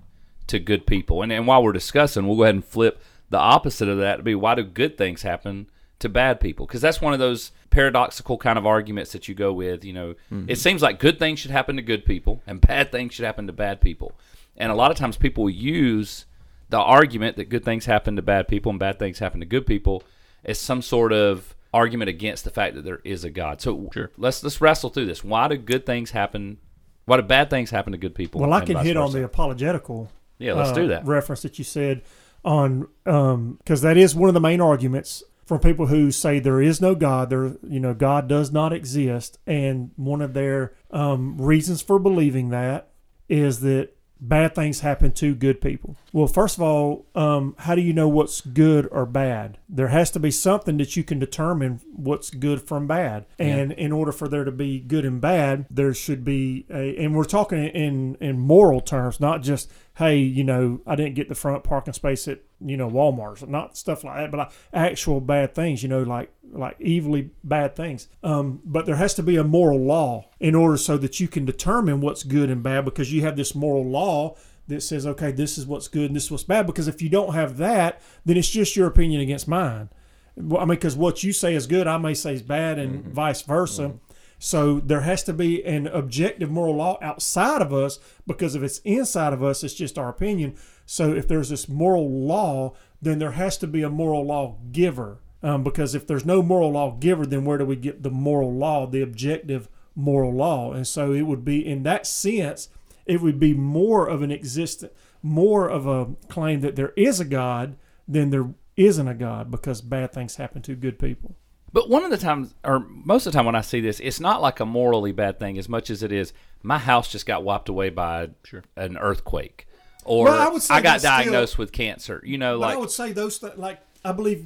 [0.48, 1.22] to good people?
[1.22, 4.22] And, and while we're discussing, we'll go ahead and flip the opposite of that to
[4.22, 5.68] be why do good things happen
[6.00, 6.66] to bad people?
[6.66, 9.84] Because that's one of those paradoxical kind of arguments that you go with.
[9.84, 10.14] You know,
[10.48, 13.46] it seems like good things should happen to good people and bad things should happen
[13.46, 14.12] to bad people.
[14.56, 16.26] And a lot of times people use
[16.68, 19.66] the argument that good things happen to bad people and bad things happen to good
[19.66, 20.02] people
[20.44, 23.60] as some sort of argument against the fact that there is a God.
[23.60, 24.10] So Sure.
[24.16, 25.22] let's let's wrestle through this.
[25.22, 26.58] Why do good things happen?
[27.06, 28.40] Why do bad things happen to good people?
[28.40, 30.10] Well, I can vice hit on the apologetical.
[30.38, 31.04] Yeah, let's uh, do that.
[31.06, 32.02] reference that you said
[32.44, 36.80] on because that is one of the main arguments from people who say there is
[36.80, 37.28] no God.
[37.28, 42.50] There, you know, God does not exist, and one of their um, reasons for believing
[42.50, 42.90] that
[43.28, 45.96] is that bad things happen to good people.
[46.12, 49.58] Well, first of all, um, how do you know what's good or bad?
[49.68, 53.26] There has to be something that you can determine what's good from bad.
[53.38, 57.14] And in order for there to be good and bad, there should be a, and
[57.14, 61.34] we're talking in, in moral terms, not just, hey, you know, I didn't get the
[61.34, 65.54] front parking space at, you know, Walmart's, not stuff like that, but like actual bad
[65.54, 68.08] things, you know, like, like evilly bad things.
[68.24, 71.44] Um, but there has to be a moral law in order so that you can
[71.44, 74.36] determine what's good and bad because you have this moral law
[74.70, 76.66] that says, okay, this is what's good and this is what's bad.
[76.66, 79.90] Because if you don't have that, then it's just your opinion against mine.
[80.36, 83.04] Well, I mean, because what you say is good, I may say is bad, and
[83.04, 83.94] vice versa.
[84.42, 88.78] So there has to be an objective moral law outside of us because if it's
[88.78, 90.56] inside of us, it's just our opinion.
[90.86, 95.18] So if there's this moral law, then there has to be a moral law giver.
[95.42, 98.52] Um, because if there's no moral law giver, then where do we get the moral
[98.52, 100.72] law, the objective moral law?
[100.72, 102.70] And so it would be in that sense,
[103.10, 104.92] it would be more of an existent,
[105.22, 107.76] more of a claim that there is a God
[108.08, 111.34] than there isn't a God because bad things happen to good people.
[111.72, 114.18] But one of the times, or most of the time when I see this, it's
[114.20, 117.44] not like a morally bad thing as much as it is my house just got
[117.44, 118.30] wiped away by
[118.76, 119.66] an earthquake,
[120.04, 122.20] or Well, I I got that's still- diagnosed with cancer.
[122.24, 124.44] You know, like, I would say those th- like I believe.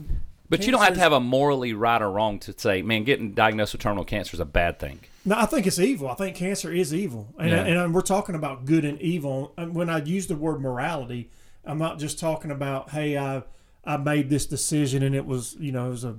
[0.48, 3.32] But you don't have to have a morally right or wrong to say, man, getting
[3.32, 5.00] diagnosed with terminal cancer is a bad thing.
[5.24, 6.08] No, I think it's evil.
[6.08, 7.64] I think cancer is evil, and Yeah.
[7.64, 9.52] and um, we're talking about good and evil.
[9.56, 11.30] And when I use the word morality,
[11.64, 13.42] I'm not just talking about hey, I
[13.84, 16.16] I made this decision and it was you know it was a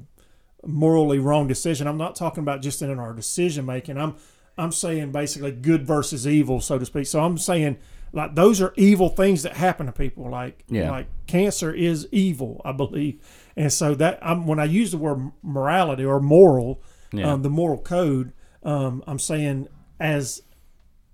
[0.66, 1.88] morally wrong decision.
[1.88, 3.98] I'm not talking about just in our decision making.
[3.98, 4.16] I'm
[4.58, 7.06] I'm saying basically good versus evil, so to speak.
[7.08, 7.78] So I'm saying
[8.14, 10.30] like those are evil things that happen to people.
[10.30, 10.90] Like Yeah.
[10.92, 13.22] like cancer is evil, I believe.
[13.58, 16.82] And so that I'm when I use the word morality or moral,
[17.14, 17.32] Yeah.
[17.34, 19.68] um, the moral code, um, I'm saying
[20.00, 20.42] as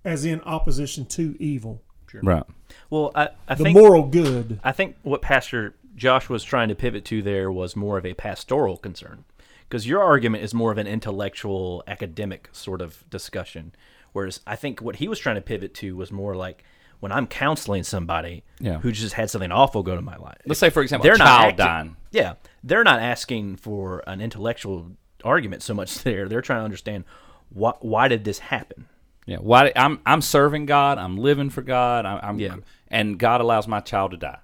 [0.04, 1.82] as in opposition to evil,
[2.22, 2.42] Right.
[2.90, 4.60] Well, I, I the think moral good.
[4.62, 8.12] I think what Pastor Josh was trying to pivot to there was more of a
[8.14, 9.24] pastoral concern,
[9.68, 13.72] because your argument is more of an intellectual, academic sort of discussion,
[14.12, 16.64] whereas I think what he was trying to pivot to was more like
[17.02, 18.78] when I'm counseling somebody Yeah.
[18.78, 20.38] who just had something awful go to my life.
[20.46, 21.96] Let's say, for example, they're a not child acting- dying.
[22.12, 24.92] Yeah, they're not asking for an intellectual
[25.24, 26.28] argument so much there.
[26.28, 27.04] They're trying to understand
[27.48, 28.86] why why did this happen.
[29.26, 29.38] Yeah.
[29.38, 29.72] Why?
[29.74, 30.98] I'm I'm serving God.
[30.98, 32.06] I'm living for God.
[32.06, 32.56] I'm, I'm Yeah.
[32.88, 34.38] and God allows my child to die.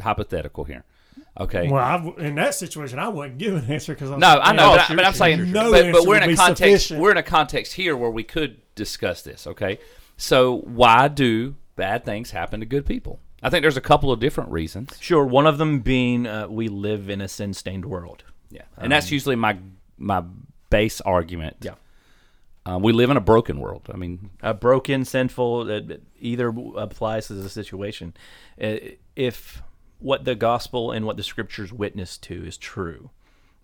[0.00, 0.84] Hypothetical here.
[1.40, 1.68] Okay.
[1.70, 4.90] Well, I, in that situation, I wouldn't give an answer because No, I know, but,
[4.90, 5.54] I, but I'm saying, sure, sure.
[5.54, 6.58] No but, but we're in a context.
[6.58, 7.00] sufficient.
[7.00, 9.46] We're in a context here where we could discuss this.
[9.46, 9.78] Okay,
[10.18, 13.20] so why do bad things happen to good people?
[13.42, 14.96] I think there's a couple of different reasons.
[15.00, 18.24] Sure, one of them being uh, we live in a sin stained world.
[18.50, 19.58] Yeah, and that's usually my
[19.98, 20.22] my
[20.70, 21.56] base argument.
[21.60, 21.74] Yeah.
[22.64, 23.88] Um, we live in a broken world.
[23.92, 25.70] I mean, a broken, sinful.
[25.70, 28.14] Uh, either applies to the situation.
[28.62, 28.76] Uh,
[29.16, 29.62] if
[29.98, 33.10] what the gospel and what the scriptures witness to is true,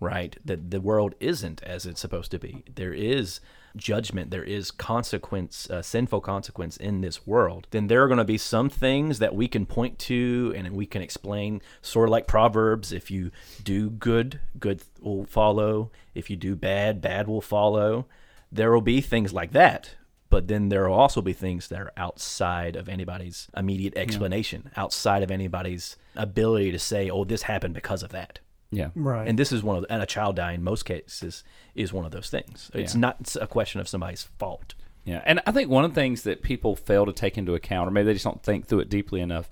[0.00, 0.36] right?
[0.44, 2.64] That the world isn't as it's supposed to be.
[2.74, 3.40] There is
[3.76, 4.30] judgment.
[4.30, 7.66] There is consequence, uh, sinful consequence in this world.
[7.70, 10.86] Then there are going to be some things that we can point to and we
[10.86, 12.92] can explain, sort of like Proverbs.
[12.92, 13.30] If you
[13.62, 15.90] do good, good will follow.
[16.14, 18.06] If you do bad, bad will follow
[18.50, 19.94] there will be things like that
[20.30, 24.82] but then there will also be things that are outside of anybody's immediate explanation yeah.
[24.82, 28.38] outside of anybody's ability to say oh this happened because of that
[28.70, 28.90] yeah.
[28.94, 29.26] Right.
[29.26, 32.04] And this is one of the, and a child dying in most cases is one
[32.04, 32.70] of those things.
[32.74, 33.00] It's yeah.
[33.00, 34.74] not a question of somebody's fault.
[35.04, 35.22] Yeah.
[35.24, 37.90] And i think one of the things that people fail to take into account or
[37.90, 39.48] maybe they just don't think through it deeply enough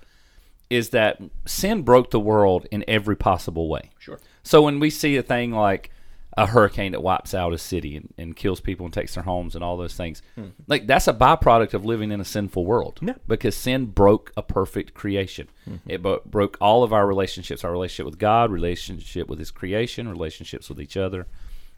[0.69, 3.89] is that sin broke the world in every possible way.
[3.97, 4.19] Sure.
[4.43, 5.89] So when we see a thing like
[6.37, 9.55] a hurricane that wipes out a city and, and kills people and takes their homes
[9.55, 10.21] and all those things.
[10.37, 10.51] Mm-hmm.
[10.67, 12.99] Like that's a byproduct of living in a sinful world.
[13.01, 13.15] Yeah.
[13.27, 15.49] Because sin broke a perfect creation.
[15.67, 15.89] Mm-hmm.
[15.89, 20.07] It bo- broke all of our relationships, our relationship with God, relationship with His creation,
[20.07, 21.25] relationships with each other,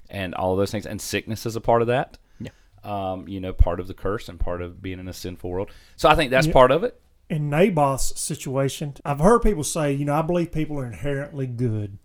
[0.10, 0.86] and all of those things.
[0.86, 2.18] And sickness is a part of that.
[2.42, 2.52] Yeah.
[2.84, 5.72] Um, you know, part of the curse and part of being in a sinful world.
[5.96, 6.54] So I think that's yeah.
[6.54, 7.00] part of it.
[7.30, 11.98] In Naboth's situation, I've heard people say, you know, I believe people are inherently good.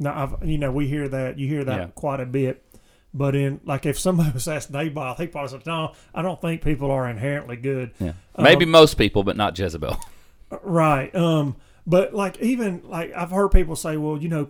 [0.00, 1.86] Now, I've, you know, we hear that you hear that yeah.
[1.94, 2.64] quite a bit.
[3.12, 6.62] But in like if somebody was asked Naboth, he probably said, "No, I don't think
[6.62, 9.98] people are inherently good." Yeah, maybe um, most people, but not Jezebel.
[10.62, 11.14] Right.
[11.14, 11.54] Um.
[11.86, 14.48] But like even like I've heard people say, "Well, you know,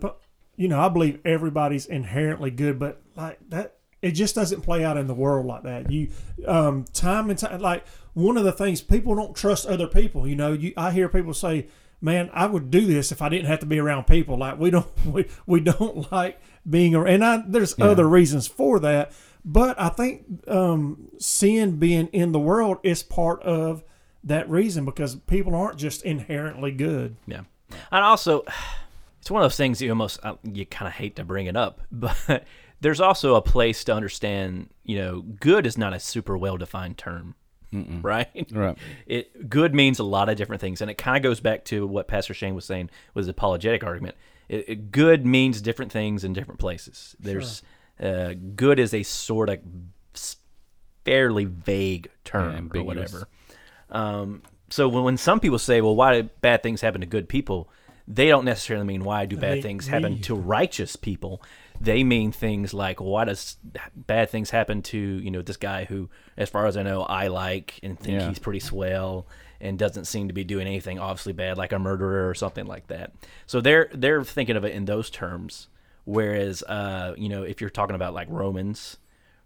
[0.57, 4.97] you know, I believe everybody's inherently good," but like that, it just doesn't play out
[4.97, 5.91] in the world like that.
[5.91, 6.09] You,
[6.47, 10.27] um, time and time, like one of the things people don't trust other people.
[10.27, 11.67] You know, you I hear people say,
[12.01, 14.39] man, I would do this if I didn't have to be around people.
[14.39, 17.15] Like we don't we, we don't like being around.
[17.15, 17.87] And I, there's yeah.
[17.87, 19.13] other reasons for that,
[19.45, 23.85] but I think um, sin being in the world is part of
[24.25, 27.17] that reason because people aren't just inherently good.
[27.27, 27.43] Yeah,
[27.91, 28.45] and also
[29.21, 31.57] it's one of those things you almost uh, you kind of hate to bring it
[31.57, 32.45] up, but
[32.81, 34.71] there's also a place to understand.
[34.85, 37.35] You know, good is not a super well defined term.
[37.73, 38.03] Mm-mm.
[38.03, 38.51] right?
[38.53, 38.77] Right.
[39.07, 41.87] It good means a lot of different things, and it kind of goes back to
[41.87, 44.17] what Pastor Shane was saying was the apologetic argument.
[44.49, 47.15] It, it, good means different things in different places.
[47.21, 47.63] There's
[48.01, 48.31] sure.
[48.31, 49.61] uh, good is a sort of
[51.05, 53.29] fairly vague term yeah, or whatever.
[53.91, 57.29] Um, so when, when some people say, "Well, why do bad things happen to good
[57.29, 57.71] people?"
[58.13, 61.41] they don't necessarily mean why do bad things happen to righteous people
[61.81, 63.57] they mean things like why does
[63.97, 67.29] bad things happen to you know this guy who as far as i know i
[67.29, 68.29] like and think yeah.
[68.29, 69.27] he's pretty swell
[69.61, 72.87] and doesn't seem to be doing anything obviously bad like a murderer or something like
[72.89, 73.13] that
[73.47, 75.69] so they're they're thinking of it in those terms
[76.05, 78.99] whereas uh you know if you're talking about like romans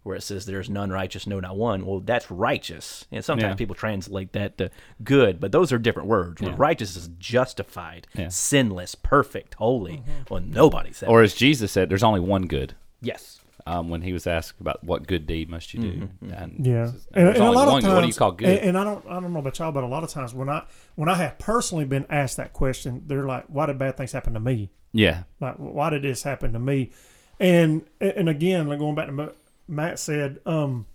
[0.05, 1.83] where it says there's none righteous, no, not one.
[1.83, 3.07] Well, that's righteous.
[3.11, 3.55] And sometimes yeah.
[3.55, 4.69] people translate that to
[5.03, 6.43] good, but those are different words.
[6.43, 6.53] Yeah.
[6.55, 8.27] Righteous is justified, yeah.
[8.27, 9.93] sinless, perfect, holy.
[9.93, 10.11] Mm-hmm.
[10.29, 12.75] Well, nobody said Or as Jesus said, there's only one good.
[13.01, 13.39] Yes.
[13.65, 16.33] Um, when he was asked about what good deed must you do, mm-hmm.
[16.33, 18.47] and yeah, and, and a lot of times, what do you call good?
[18.47, 20.49] And, and, I don't, I don't know about y'all, but a lot of times when
[20.49, 24.11] I, when I have personally been asked that question, they're like, "Why did bad things
[24.11, 26.91] happen to me?" Yeah, like, why did this happen to me?
[27.39, 29.33] And and again, like going back to
[29.67, 30.85] Matt said, um,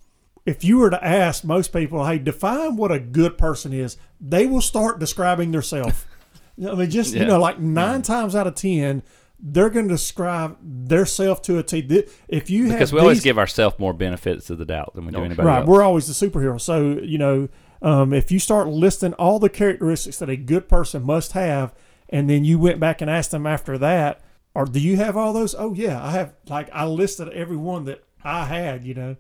[0.47, 4.47] if you were to ask most people, hey, define what a good person is, they
[4.47, 6.05] will start describing themselves.
[6.67, 7.23] I mean, just yeah.
[7.23, 9.03] you know, like nine times out of ten,
[9.39, 12.05] they're going to describe their self to a T.
[12.29, 15.13] If you because we these, always give ourselves more benefits of the doubt than we
[15.13, 15.69] do anybody right, else.
[15.69, 16.61] we're always the superhero.
[16.61, 17.49] So you know,
[17.81, 21.75] um, if you start listing all the characteristics that a good person must have,
[22.09, 24.21] and then you went back and asked them after that,
[24.55, 25.55] or do you have all those?
[25.55, 26.35] Oh yeah, I have.
[26.47, 29.17] Like I listed every one that I had, you know.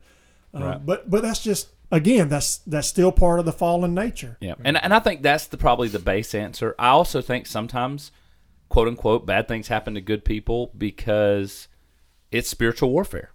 [0.54, 0.86] Uh, right.
[0.86, 4.36] But but that's just again that's that's still part of the fallen nature.
[4.40, 6.74] Yeah, and and I think that's the probably the base answer.
[6.78, 8.12] I also think sometimes,
[8.68, 11.68] quote unquote, bad things happen to good people because
[12.30, 13.30] it's spiritual warfare.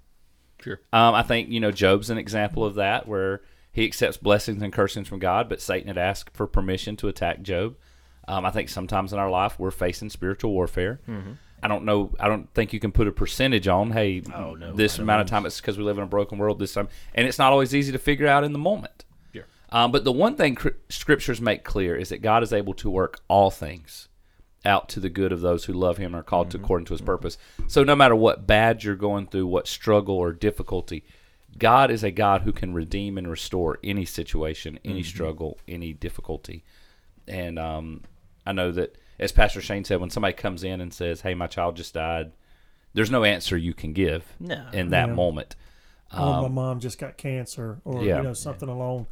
[0.61, 0.79] Sure.
[0.91, 4.73] Um, I think you know Job's an example of that where he accepts blessings and
[4.73, 7.75] cursings from God, but Satan had asked for permission to attack Job.
[8.27, 10.99] Um, I think sometimes in our life we're facing spiritual warfare.
[11.07, 11.33] Mm-hmm.
[11.65, 12.11] I don't know.
[12.19, 13.89] I don't think you can put a percentage on.
[13.89, 15.47] Hey, oh, no, this amount of time.
[15.47, 16.59] It's because we live in a broken world.
[16.59, 19.03] This time, and it's not always easy to figure out in the moment.
[19.33, 19.41] Yeah.
[19.71, 22.89] Um, but the one thing cr- scriptures make clear is that God is able to
[22.91, 24.09] work all things
[24.63, 26.59] out to the good of those who love Him and are called mm-hmm.
[26.59, 27.07] to according to His mm-hmm.
[27.07, 27.39] purpose.
[27.65, 31.03] So no matter what bad you're going through, what struggle or difficulty,
[31.57, 35.07] God is a God who can redeem and restore any situation, any mm-hmm.
[35.07, 36.63] struggle, any difficulty.
[37.27, 38.03] And um,
[38.45, 41.47] I know that as Pastor Shane said, when somebody comes in and says, "Hey, my
[41.47, 42.31] child just died,"
[42.93, 44.65] there's no answer you can give no.
[44.73, 45.13] in that yeah.
[45.13, 45.55] moment.
[46.15, 48.17] or my mom just got cancer, or Um, Yeah.
[48.17, 49.07] you know something along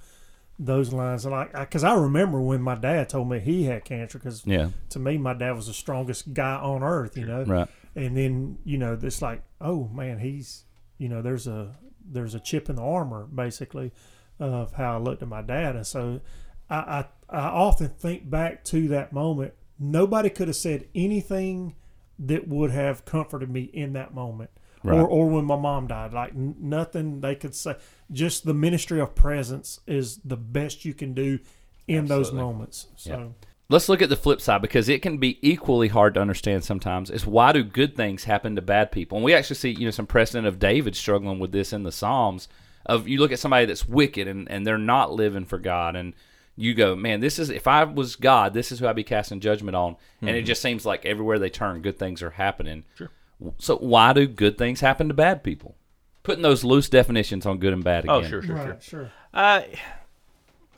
[0.59, 1.25] those lines.
[1.25, 4.69] And like, because I, remember when my dad told me he had cancer, because Yeah.
[4.89, 7.43] to me my dad was the strongest guy on earth, you know.
[7.43, 7.67] Right.
[7.95, 10.65] And then you know it's like, oh man, he's
[10.97, 13.91] you know there's a there's a chip in the armor basically
[14.39, 16.21] of how I looked at my dad, and so
[16.69, 19.53] I I, I often think back to that moment.
[19.79, 21.75] Nobody could have said anything
[22.19, 24.49] that would have comforted me in that moment.
[24.83, 24.99] Right.
[24.99, 27.77] Or, or when my mom died, like n- nothing they could say.
[28.12, 31.39] Just the ministry of presence is the best you can do
[31.88, 32.88] in those moments.
[32.97, 33.33] So
[33.69, 37.09] Let's look at the flip side because it can be equally hard to understand sometimes.
[37.09, 39.17] Is why do good things happen to bad people?
[39.17, 41.91] And we actually see, you know, some precedent of David struggling with this in the
[41.91, 42.49] Psalms.
[42.86, 46.13] Of you look at somebody that's wicked and, and they're not living for God, and
[46.55, 49.39] you go, man, this is if I was God, this is who I'd be casting
[49.39, 49.95] judgment on.
[50.21, 52.83] And it just seems like everywhere they turn, good things are happening.
[52.95, 53.09] Sure.
[53.57, 55.75] So why do good things happen to bad people?
[56.21, 58.15] Putting those loose definitions on good and bad again.
[58.15, 58.65] Oh, sure, sure, sure.
[58.65, 59.11] right, sure.
[59.33, 59.61] Uh,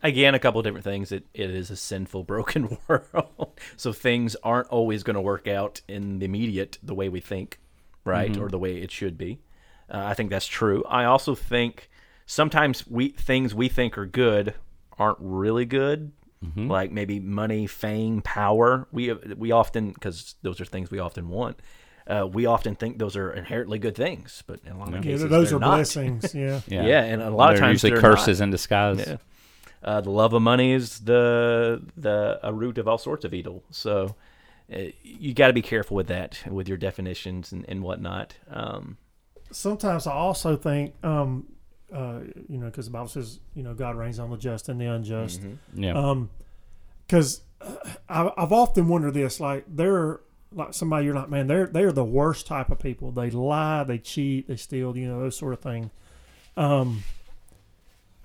[0.01, 1.11] again, a couple of different things.
[1.11, 5.81] It it is a sinful, broken world, so things aren't always going to work out
[5.87, 7.59] in the immediate the way we think,
[8.03, 9.39] right, or the way it should be.
[9.87, 10.83] Uh, I think that's true.
[10.89, 11.91] I also think
[12.25, 14.55] sometimes we things we think are good
[14.99, 16.11] aren't really good.
[16.55, 18.87] Like maybe money, fame, power.
[18.91, 21.59] We we often because those are things we often want.
[22.05, 25.13] Uh, we often think those are inherently good things, but in a lot of Yeah,
[25.13, 25.75] cases, those they're not.
[25.77, 26.35] blessings.
[26.35, 26.61] Yeah.
[26.67, 27.01] Yeah.
[27.03, 28.17] and a lot of They're times usually they're not.
[28.19, 28.99] curses in disguise.
[29.07, 29.17] Yeah.
[29.83, 33.63] Uh, the love of money is the the a root of all sorts of evil.
[33.71, 34.15] So
[34.71, 38.35] uh, you got to be careful with that, with your definitions and, and whatnot.
[38.51, 38.97] Um,
[39.51, 41.47] sometimes I also think, um,
[41.93, 42.19] uh,
[42.49, 44.85] you know, because the Bible says, you know, God rains on the just and the
[44.85, 45.41] unjust.
[45.73, 45.93] Yeah.
[45.93, 46.29] Um,
[47.07, 47.41] because
[48.09, 50.21] I've often wondered this, like they're
[50.51, 53.11] like somebody you're like, man, they're they're the worst type of people.
[53.11, 55.89] They lie, they cheat, they steal, you know, those sort of things.
[56.57, 57.03] Um,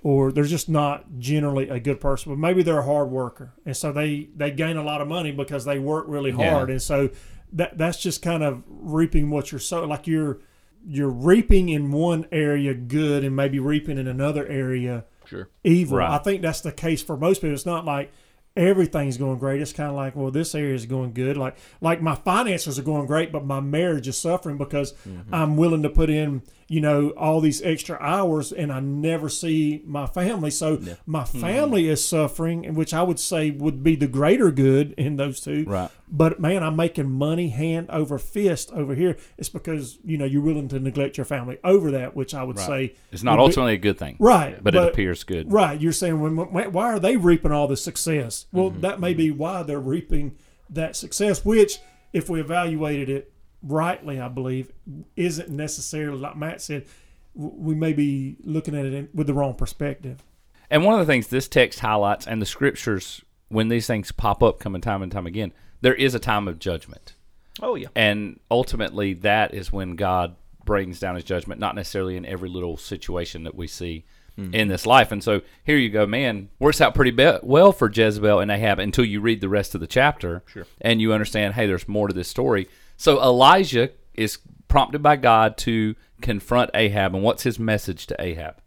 [0.03, 3.77] or they're just not generally a good person, but maybe they're a hard worker, and
[3.77, 6.53] so they they gain a lot of money because they work really Yeah.
[6.53, 7.11] hard, and so
[7.53, 10.38] that that's just kind of reaping what you're sow like you're
[10.86, 15.48] you're reaping in one area good and maybe reaping in another area sure.
[15.64, 15.98] evil.
[15.98, 16.10] Right.
[16.10, 17.54] I think that's the case for most people.
[17.54, 18.12] It's not like
[18.56, 19.60] everything's going great.
[19.60, 21.36] It's kind of like, well, this area is going good.
[21.36, 25.34] Like like my finances are going great, but my marriage is suffering because Mm-hmm.
[25.34, 29.82] I'm willing to put in, you know, all these extra hours and I never see
[29.86, 30.50] my family.
[30.50, 31.40] So my Mm-hmm.
[31.40, 35.40] family is suffering, and which I would say would be the greater good in those
[35.40, 35.64] two.
[35.66, 35.90] Right.
[36.12, 39.16] But man, I'm making money hand over fist over here.
[39.38, 42.59] It's because you know you're willing to neglect your family over that, which I would
[42.59, 44.16] say It's not would be- ultimately a good thing.
[44.18, 45.53] Right, But, it appears good.
[45.53, 48.46] Right, you're saying why are they reaping all the success?
[48.53, 48.81] Well, Mm-hmm.
[48.81, 50.37] that may be why they're reaping
[50.68, 51.79] that success, which,
[52.12, 54.73] if we evaluated it rightly, I believe,
[55.16, 56.87] isn't necessarily like Matt said.
[57.35, 60.25] We may be looking at it in, with the wrong perspective.
[60.70, 64.42] And one of the things this text highlights, and the scriptures, when these things pop
[64.42, 67.14] up, coming time and time again, there is a time of judgment.
[67.60, 67.88] Oh yeah.
[67.94, 72.76] And ultimately, that is when God brings down his judgment, not necessarily in every little
[72.76, 74.04] situation that we see
[74.36, 74.54] hmm.
[74.54, 75.10] in this life.
[75.12, 78.78] And so here you go, man, works out pretty be- well for Jezebel and Ahab
[78.78, 80.66] until you read the rest of the chapter Sure.
[80.80, 82.68] and you understand, hey, there's more to this story.
[82.96, 84.38] So Elijah is
[84.68, 87.14] prompted by God to confront Ahab.
[87.14, 88.60] And what's his message to Ahab?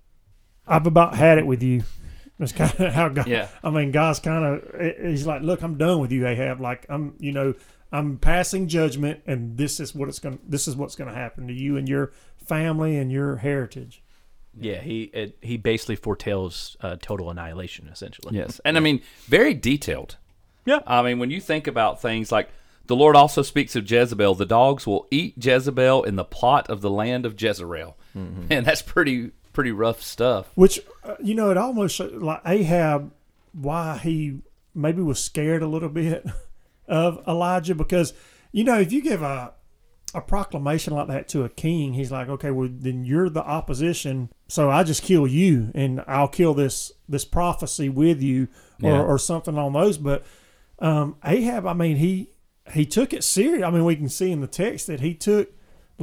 [0.68, 1.84] I've about had it with you.
[2.44, 3.28] That's kind of how God.
[3.28, 3.48] Yeah.
[3.64, 4.98] I mean, God's kind of.
[5.02, 6.60] He's like, look, I'm done with you, Ahab.
[6.60, 7.54] Like, I'm, you know,
[7.92, 10.38] I'm passing judgment, and this is what it's going.
[10.38, 12.12] to This is what's going to happen to you and your
[12.46, 14.04] family and your heritage.
[14.60, 18.38] Yeah, he it, he basically foretells uh, total annihilation, essentially.
[18.38, 18.62] Yes.
[18.64, 20.18] And I mean, very detailed.
[20.66, 20.80] Yeah.
[20.86, 22.50] I mean, when you think about things like
[22.86, 26.82] the Lord also speaks of Jezebel, the dogs will eat Jezebel in the plot of
[26.82, 27.98] the land of Jezreel.
[28.16, 30.50] And that's pretty pretty rough stuff.
[30.56, 33.12] Which, uh, you know, it almost uh, like Ahab,
[33.54, 34.40] why he
[34.76, 36.26] maybe was scared a little bit
[36.88, 38.14] of Elijah because,
[38.52, 39.54] you know, if you give a
[40.16, 44.30] a proclamation like that to a king, he's like, okay, well then you're the opposition,
[44.48, 48.48] so I just kill you and I'll kill this this prophecy with you
[48.84, 49.02] or, Yeah.
[49.02, 49.98] or something on those.
[49.98, 50.24] But
[50.78, 52.30] um, Ahab, I mean, he
[52.74, 53.64] he took it serious.
[53.64, 55.52] I mean, we can see in the text that he took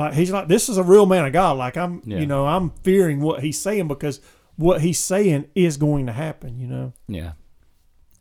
[0.00, 1.56] like he's like this is a real man of God.
[1.56, 2.18] Like I'm, Yeah.
[2.18, 4.20] you know, I'm fearing what he's saying because
[4.56, 6.58] what he's saying is going to happen.
[6.58, 7.32] You know, Yeah.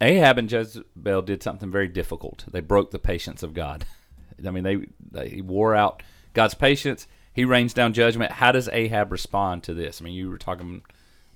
[0.02, 2.46] Ahab and Jezebel did something very difficult.
[2.50, 3.86] They broke the patience of God.
[4.48, 4.78] I mean, they
[5.12, 6.02] they wore out
[6.34, 7.08] God's patience.
[7.34, 8.32] He rains down judgment.
[8.34, 10.02] How does Ahab respond to this?
[10.02, 10.82] I mean, you were talking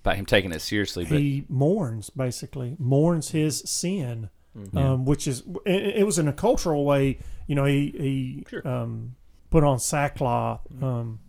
[0.02, 4.78] about him taking it seriously, but he mourns basically mourns his sin, Mm-hmm.
[4.78, 7.18] um, which is it, it was in a cultural way.
[7.48, 9.16] You know, he he um,
[9.54, 10.62] put on sackcloth.
[10.74, 10.84] Mm-hmm.
[10.84, 11.20] Um,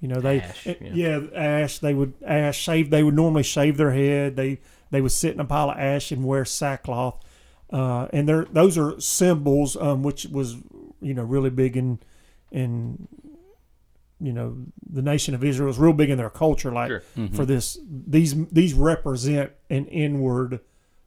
[0.00, 0.74] You know, they Ash, yeah.
[1.02, 1.20] yeah.
[1.34, 1.78] ash.
[1.78, 2.90] They would ash shave.
[2.90, 4.36] They would normally shave their head.
[4.36, 4.58] They
[4.90, 7.16] they would sit in a pile of ash and wear sackcloth.
[7.72, 10.56] Uh, and they're those are symbols, um, which was
[11.00, 11.98] you know really big in
[12.50, 13.06] in
[14.20, 14.48] you know
[14.90, 16.72] the nation of Israel was real big in their culture.
[16.72, 17.02] Like Sure.
[17.32, 17.78] for this,
[18.14, 20.60] these these represent an inward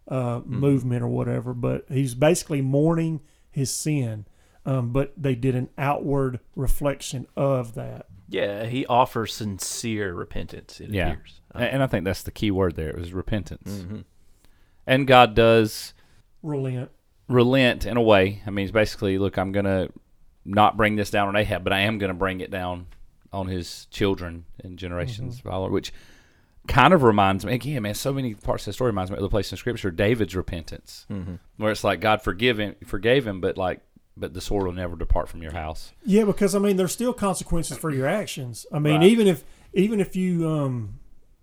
[0.08, 1.54] uh, movement or whatever.
[1.54, 3.22] But he's basically mourning
[3.52, 4.26] his sin,
[4.66, 8.08] um, but they did an outward reflection of that.
[8.28, 10.80] Yeah, he offers sincere repentance.
[10.82, 11.12] It Yeah.
[11.12, 11.42] appears.
[11.54, 12.90] Uh, And and I think that's the key word there.
[12.90, 13.72] It was repentance.
[13.72, 14.04] mhm.
[14.88, 15.94] And God does
[16.44, 16.92] Relent.
[17.28, 18.42] relent in a way.
[18.46, 19.92] I mean, it's basically, look, I'm going to
[20.44, 22.88] not bring this down on Ahab, but I am going to bring it down
[23.34, 25.92] on his children and generations following, which
[26.68, 29.24] kind of reminds me, again, man, so many parts of the story reminds me of
[29.24, 31.36] the place in Scripture, David's repentance, Mm-hmm.
[31.58, 33.82] where it's like God forgive him, forgave him, but like,
[34.18, 35.92] but the sword will never depart from your house.
[36.06, 38.66] Yeah, because I mean, there's still consequences for your actions.
[38.72, 39.10] I mean, Right.
[39.10, 39.44] even if
[39.74, 41.00] even if you um,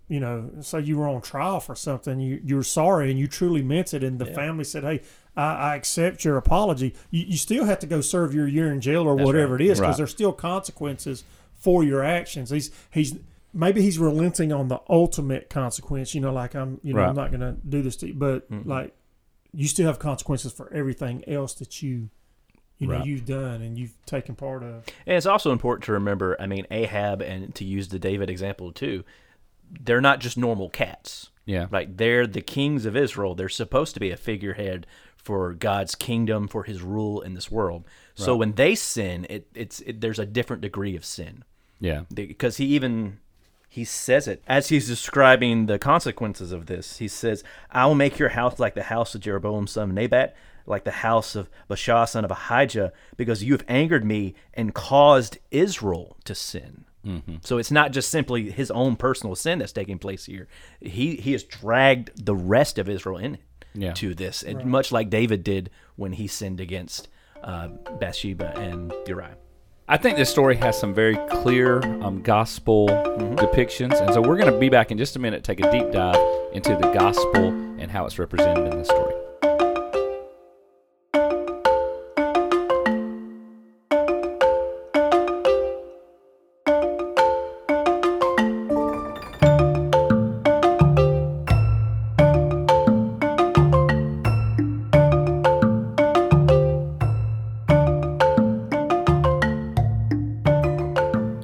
[0.08, 3.62] you know, say you were on trial for something, you you're sorry and you truly
[3.62, 4.34] meant it, and the Yeah.
[4.34, 5.00] family said, "Hey,
[5.36, 8.80] I, I accept your apology." You, you still have to go serve your year in
[8.80, 9.60] jail or That's whatever right.
[9.62, 9.96] it is, because Right.
[9.98, 12.50] there's still consequences for your actions.
[12.50, 13.16] He's he's
[13.54, 16.14] maybe he's relenting on the ultimate consequence.
[16.14, 18.50] You know, like I'm, you know, I'm not going to do this to you, but
[18.50, 18.66] Mhm.
[18.66, 18.94] like
[19.54, 22.08] you still have consequences for everything else that you.
[22.82, 23.06] You know, Right.
[23.06, 24.84] you've done and you've taken part of.
[25.06, 28.72] And it's also important to remember, I mean, Ahab, and to use the David example
[28.72, 29.04] too,
[29.80, 31.30] they're not just normal cats.
[31.46, 31.66] Yeah.
[31.70, 33.34] Like they're the kings of Israel.
[33.34, 37.84] They're supposed to be a figurehead for God's kingdom, for His rule in this world.
[38.14, 41.44] So when they sin, it, it's it, there's a different degree of sin
[41.80, 42.02] Yeah.
[42.12, 43.18] because he even
[43.68, 46.98] he says it as he's describing the consequences of this.
[46.98, 50.34] He says, "I will make your house like the house of Jeroboam son of Nebat,
[50.66, 55.38] like the house of Baasha son of Ahijah, because you have angered me and caused
[55.50, 57.36] Israel to sin." Mm-hmm.
[57.42, 60.46] So it's not just simply his own personal sin that's taking place here.
[60.80, 63.38] He he has dragged the rest of Israel in
[63.74, 63.92] Yeah.
[63.94, 67.08] to this, and much like David did when he sinned against
[67.42, 69.36] uh, Bathsheba and Uriah.
[69.88, 72.86] I think this story has some very clear um, gospel
[73.36, 75.90] depictions, and so we're going to be back in just a minute, take a deep
[75.90, 76.16] dive
[76.52, 77.48] into the gospel
[77.80, 79.11] and how it's represented in this story.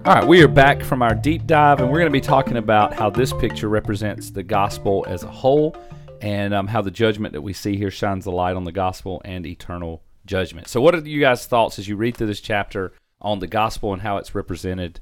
[0.09, 2.57] All right, we are back from our deep dive, and we're going to be talking
[2.57, 5.77] about how this picture represents the gospel as a whole,
[6.23, 9.21] and um, how the judgment that we see here shines the light on the gospel
[9.27, 10.67] and eternal judgment.
[10.67, 13.93] So, what are you guys' thoughts as you read through this chapter on the gospel
[13.93, 15.01] and how it's represented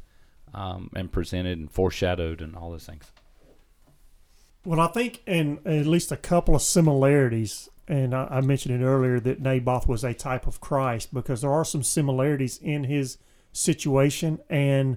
[0.52, 3.12] um, and presented and foreshadowed and all those things?
[4.64, 8.84] Well, I think in at least a couple of similarities, and I, I mentioned it
[8.84, 13.18] earlier that Naboth was a type of Christ because there are some similarities in his
[13.56, 14.96] situation and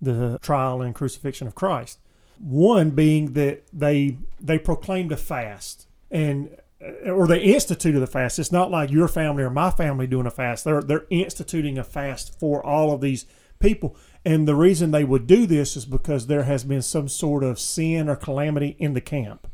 [0.00, 1.98] the trial and crucifixion of Christ.
[2.38, 8.38] One being that they they proclaimed a fast and uh, or they instituted a fast.
[8.38, 10.64] It's not like your family or my family doing a fast.
[10.64, 13.26] They're they're instituting a fast for all of these
[13.60, 13.96] people.
[14.24, 17.60] And the reason they would do this is because there has been some sort of
[17.60, 19.48] sin or calamity in the camp.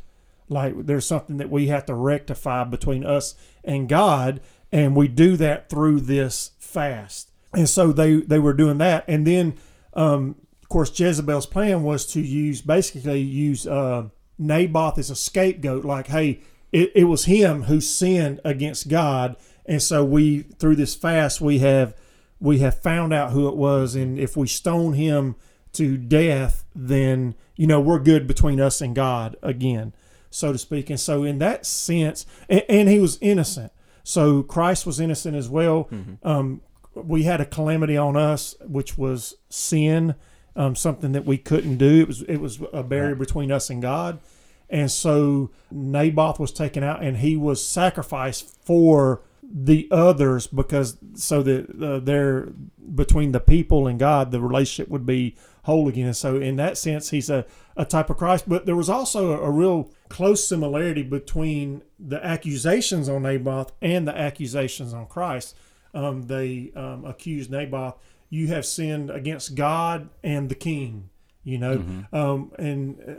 [0.49, 4.41] Like there's something that we have to rectify between us and God,
[4.73, 7.31] and we do that through this fast.
[7.55, 9.55] And so they they were doing that, and then
[9.95, 15.85] um, of course Jezebel's plan was to use basically use uh, Naboth as a scapegoat.
[15.85, 19.37] Like, hey, it, it was him who sinned against God,
[19.67, 21.97] and so we through this fast we have
[22.39, 25.35] we have found out who it was, and if we stone him
[25.73, 29.93] to death, then you know we're good between us and God again,
[30.31, 30.89] so to speak.
[30.89, 33.73] And so in that sense, and, and he was innocent.
[34.05, 35.89] So Christ was innocent as well.
[36.23, 36.63] Um,
[37.07, 40.15] we had a calamity on us, which was sin,
[40.57, 42.01] um, something that we couldn't do.
[42.01, 44.21] It was it was a barrier between us and God,
[44.69, 49.23] and so Naboth was taken out, and he was sacrificed for
[49.53, 52.53] the others because so that uh, they're
[52.95, 56.07] between the people and God, the relationship would be whole again.
[56.07, 57.45] And so in that sense, he's a,
[57.77, 58.49] a type of Christ.
[58.49, 64.07] But there was also a, a real close similarity between the accusations on Naboth and
[64.07, 65.57] the accusations on Christ.
[65.95, 67.97] Um, they um, accused Naboth,
[68.29, 71.11] you have sinned against God and the king,
[71.43, 71.85] you know.
[72.13, 73.15] Um, and uh,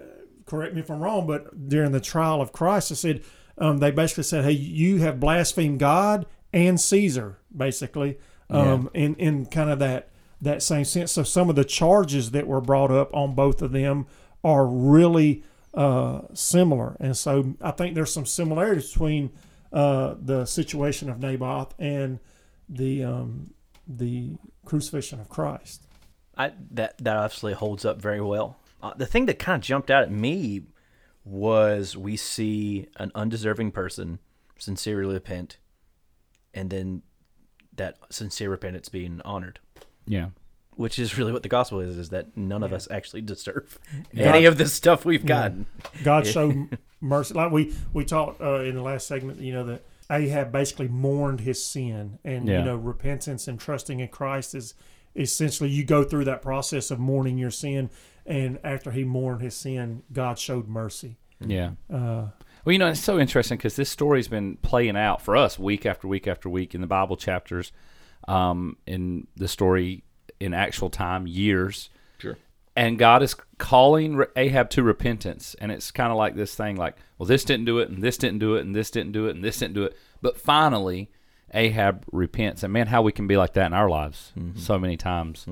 [0.45, 3.23] correct me if I'm wrong, but during the trial of Christ, I said,
[3.57, 8.17] um, they basically said, hey, you have blasphemed God and Caesar, basically,
[8.49, 10.09] um, in, in kind of that
[10.41, 11.11] that same sense.
[11.11, 14.07] So some of the charges that were brought up on both of them
[14.43, 15.43] are really
[15.73, 19.29] uh, similar, and so I think there's some similarities between
[19.71, 22.19] uh, the situation of Naboth and
[22.71, 23.53] the um,
[23.87, 25.83] the crucifixion of Christ.
[26.37, 28.57] I, that that obviously holds up very well.
[28.81, 30.61] Uh, the thing that kind of jumped out at me
[31.23, 34.17] was we see an undeserving person
[34.57, 35.57] sincerely repent,
[36.53, 37.01] and then
[37.75, 39.59] that sincere repentance being honored,
[40.07, 40.29] Yeah.
[40.75, 43.77] which is really what the gospel is: is that none of us actually deserve
[44.15, 45.65] God- any of this stuff we've gotten.
[46.03, 47.33] God showed mercy.
[47.35, 51.39] Like we we talked uh, in the last segment, you know that Ahab basically mourned
[51.41, 52.59] his sin, and Yeah.
[52.59, 54.73] you know repentance and trusting in Christ is
[55.15, 57.89] essentially you go through that process of mourning your sin,
[58.25, 61.17] and after he mourned his sin, God showed mercy.
[61.39, 61.71] Yeah.
[61.91, 62.27] Uh,
[62.63, 65.85] Well, you know, it's so interesting because this story's been playing out for us week
[65.85, 67.71] after week after week in the Bible chapters,
[68.27, 70.03] um, in the story
[70.39, 71.89] in actual time, years.
[72.19, 72.37] Sure.
[72.75, 75.55] And God is calling Ahab to repentance.
[75.59, 78.17] And it's kind of like this thing like, well, this didn't do it, and this
[78.17, 79.95] didn't do it, and this didn't do it, and this didn't do it.
[80.21, 81.09] But finally,
[81.53, 82.63] Ahab repents.
[82.63, 85.45] And man, how we can be like that in our lives so many times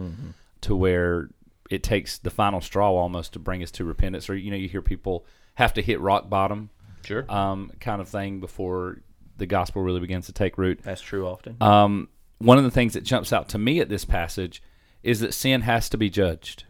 [0.62, 1.30] to where
[1.70, 4.30] it takes the final straw almost to bring us to repentance.
[4.30, 6.70] Or, you know, you hear people have to hit rock bottom
[7.06, 9.02] Sure, um, kind of thing before
[9.38, 10.80] the gospel really begins to take root.
[10.84, 11.26] that's true.
[11.28, 14.62] Often, Um, one of the things that jumps out to me at this passage
[15.04, 16.66] is that sin has to be judged.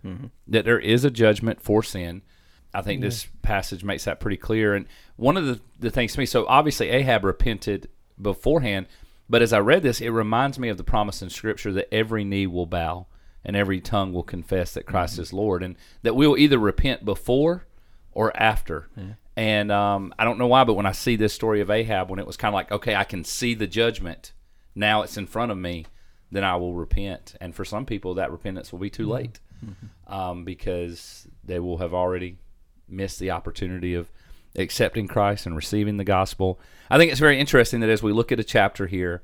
[0.47, 2.21] That there is a judgment for sin.
[2.73, 4.75] I think this passage makes that pretty clear.
[4.75, 7.89] And one of the, the things to me, so obviously Ahab repented
[8.21, 8.86] beforehand,
[9.27, 12.23] but as I read this, it reminds me of the promise in Scripture that every
[12.23, 13.07] knee will bow
[13.43, 17.05] and every tongue will confess that Christ is Lord, and that we will either repent
[17.05, 17.65] before
[18.11, 18.89] or after.
[19.38, 22.19] And um, I don't know why, but when I see this story of Ahab, when
[22.19, 24.34] it was kind of like, okay, I can see the judgment,
[24.75, 25.86] now it's in front of me,
[26.32, 27.36] then I will repent.
[27.41, 29.11] And for some people, that repentance will be too mm-hmm.
[29.11, 30.13] late mm-hmm.
[30.13, 32.38] um, because they will have already
[32.88, 34.09] missed the opportunity of
[34.55, 36.59] accepting Christ and receiving the gospel.
[36.89, 39.21] I think it's very interesting that as we look at a chapter here,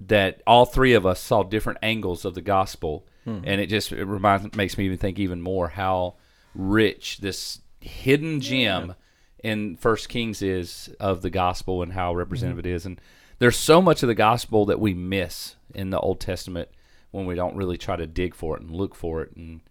[0.00, 3.40] that all three of us saw different angles of the gospel, hmm.
[3.44, 6.16] and it just it reminds makes me even think even more how
[6.54, 8.94] rich this hidden gem
[9.42, 12.72] in First Kings is of the gospel and how representative mm-hmm.
[12.72, 12.86] it is.
[12.86, 13.00] And
[13.42, 16.68] there's so much of the gospel that we miss in the Old Testament
[17.10, 19.62] when we don't really try to dig for it and look for it and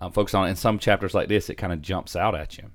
[0.00, 0.50] um, focus on it.
[0.50, 2.70] In some chapters like this, it kind of jumps out at you.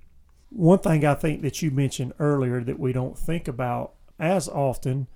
[0.51, 5.07] One thing I think that you mentioned earlier that we don't think about as often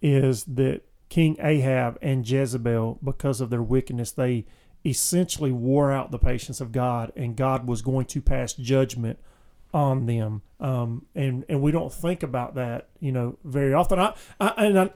[0.00, 0.80] is that
[1.10, 4.46] King Ahab and Jezebel, because of their wickedness, they
[4.82, 9.18] essentially wore out the patience of God, and God was going to pass judgment
[9.76, 10.40] on them.
[10.58, 13.98] Um, and and we don't think about that, you know, very often.
[13.98, 14.90] I, I and I,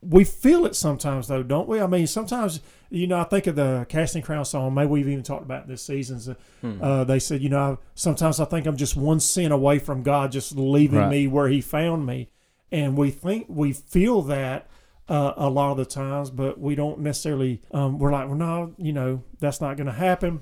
[0.00, 1.80] we feel it sometimes though, don't we?
[1.80, 4.74] I mean, sometimes you know, I think of the Casting Crown song.
[4.74, 6.36] Maybe we've even talked about this season.
[6.80, 10.32] Uh, they said, you know, sometimes I think I'm just one sin away from God
[10.32, 11.10] just leaving Right.
[11.10, 12.28] me where He found me,
[12.70, 14.66] and we think we feel that.
[15.08, 17.60] Uh, a lot of the times, but we don't necessarily.
[17.72, 20.38] Um, we're like, well, no, you know, that's not going to happen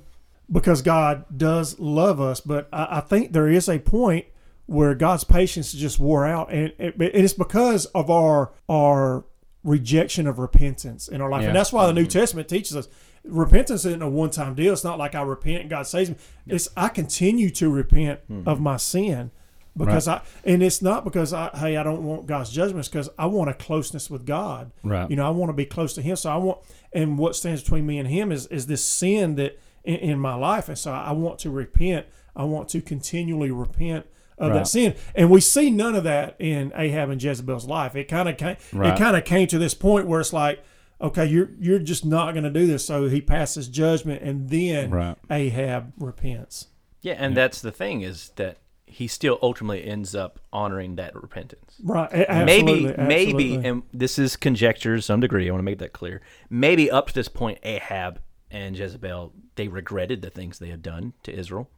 [0.51, 2.41] because God does love us.
[2.41, 4.27] But I, I think there is a point
[4.67, 9.25] where God's patience just wore out, and it, it's because of our our
[9.65, 11.49] rejection of repentance in our life, Yeah.
[11.49, 12.19] and that's why the New mm-hmm.
[12.19, 12.89] Testament teaches us
[13.25, 14.73] repentance isn't a one time deal.
[14.73, 16.17] It's not like I repent and God saves me.
[16.47, 18.43] It's I continue to repent hmm.
[18.47, 19.31] of my sin.
[19.77, 23.27] Because I and it's not because I hey I don't want God's judgments because I
[23.27, 25.09] want a closeness with God Right.
[25.09, 26.59] you know I want to be close to Him so I want
[26.93, 30.35] and what stands between me and Him is is this sin that in, in my
[30.35, 32.07] life and so I want to repent
[32.37, 34.07] I want to continually repent
[34.39, 34.59] of Right.
[34.59, 38.29] that sin and we see none of that in Ahab and Jezebel's life it kind
[38.29, 38.95] of came Right.
[38.95, 40.63] it kind of came to this point where it's like
[41.01, 44.91] okay you're you're just not going to do this so he passes judgment and then
[44.91, 45.17] Right.
[45.31, 46.69] Ahab repents
[47.01, 51.77] yeah, and that's the thing is that he still ultimately ends up honoring that repentance.
[51.85, 53.69] right a- maybe absolutely, maybe absolutely.
[53.69, 57.07] and this is conjecture to some degree i want to make that clear maybe up
[57.09, 58.21] to this point ahab
[58.51, 61.69] and jezebel they regretted the things they had done to israel.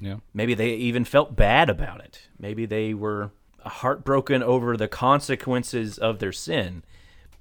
[0.00, 0.16] Yeah.
[0.32, 2.28] maybe they even felt bad about it.
[2.38, 3.30] Maybe they were
[3.64, 6.82] heartbroken over the consequences of their sin.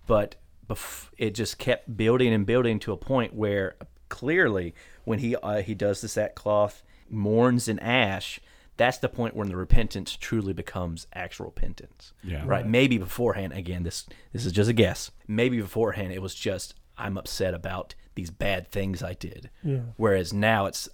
[0.05, 0.35] But
[0.69, 3.75] bef- it just kept building and building to a point where
[4.09, 8.39] clearly when he uh, he does the sackcloth mourns in ash
[8.75, 12.11] that's the point when the repentance truly becomes actual repentance.
[12.23, 12.43] Yeah.
[12.45, 12.67] right.
[12.67, 15.11] Maybe beforehand again this this is just a guess.
[15.27, 19.79] Maybe beforehand it was just i'm upset about these bad things i did Yeah.
[19.97, 20.87] whereas now it's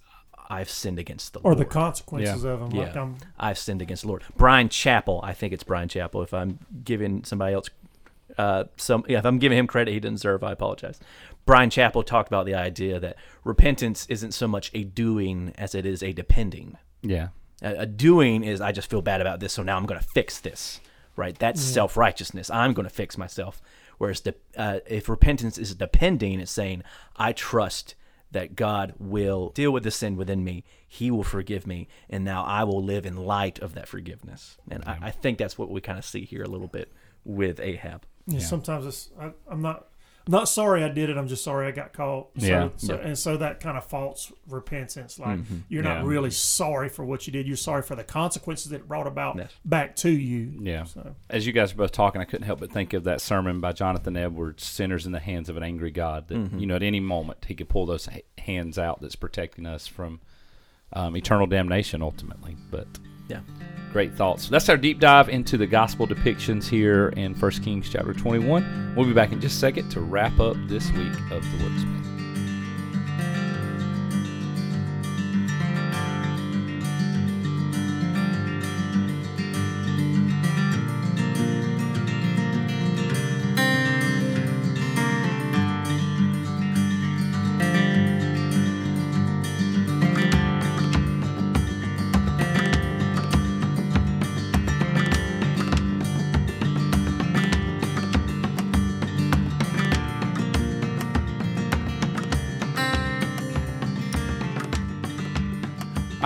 [0.50, 2.52] i've sinned against the or lord the consequences Yeah.
[2.52, 4.24] of them like yeah, I'm I've sinned against the Lord.
[4.36, 6.24] Bryan Chapell, I think it's Bryan Chapell.
[6.24, 7.70] If I'm giving somebody else
[8.38, 11.00] uh, some, yeah, if I'm giving him credit he didn't deserve, I apologize.
[11.46, 15.86] Bryan Chapell talked about the idea that repentance isn't so much a doing as it
[15.86, 16.78] is a depending.
[17.02, 17.30] Yeah.
[17.62, 20.06] A, a doing is I just feel bad about this, so now I'm going to
[20.08, 20.80] fix this.
[21.16, 21.38] Right?
[21.38, 22.50] That's self righteousness.
[22.50, 23.62] I'm going to fix myself.
[24.00, 26.82] Whereas the, uh, if repentance is depending, it's saying
[27.16, 27.94] I trust
[28.32, 30.64] that God will deal with the sin within me.
[30.88, 34.58] He will forgive me, and now I will live in light of that forgiveness.
[34.70, 36.92] And I, I think that's what we kind of see here a little bit
[37.24, 38.06] with Ahab.
[38.26, 39.89] Yeah, Sometimes it's I, I'm not
[40.30, 41.18] not sorry I did it.
[41.18, 42.30] I'm just sorry I got caught.
[42.38, 42.70] So, Yeah.
[42.78, 46.08] So, And so that kind of false repentance, like you're not Yeah.
[46.08, 47.48] really sorry for what you did.
[47.48, 49.52] You're sorry for the consequences that it brought about Yes.
[49.66, 50.54] back to you.
[50.62, 50.84] Yeah.
[50.84, 53.60] So As you guys were both talking, I couldn't help but think of that sermon
[53.60, 56.60] by Jonathan Edwards, "Sinners in the Hands of an Angry God." That Mm-hmm.
[56.60, 58.08] you know, at any moment, He could pull those
[58.38, 60.20] hands out that's protecting us from
[60.94, 62.56] um, eternal damnation, ultimately.
[62.72, 62.88] But
[63.28, 63.42] Yeah.
[63.92, 64.50] Great thoughts.
[64.50, 68.94] That's our deep dive into the gospel depictions here in 1 Kings chapter 21.
[68.96, 72.09] We'll be back in just a second to wrap up this week of the Wordsmith.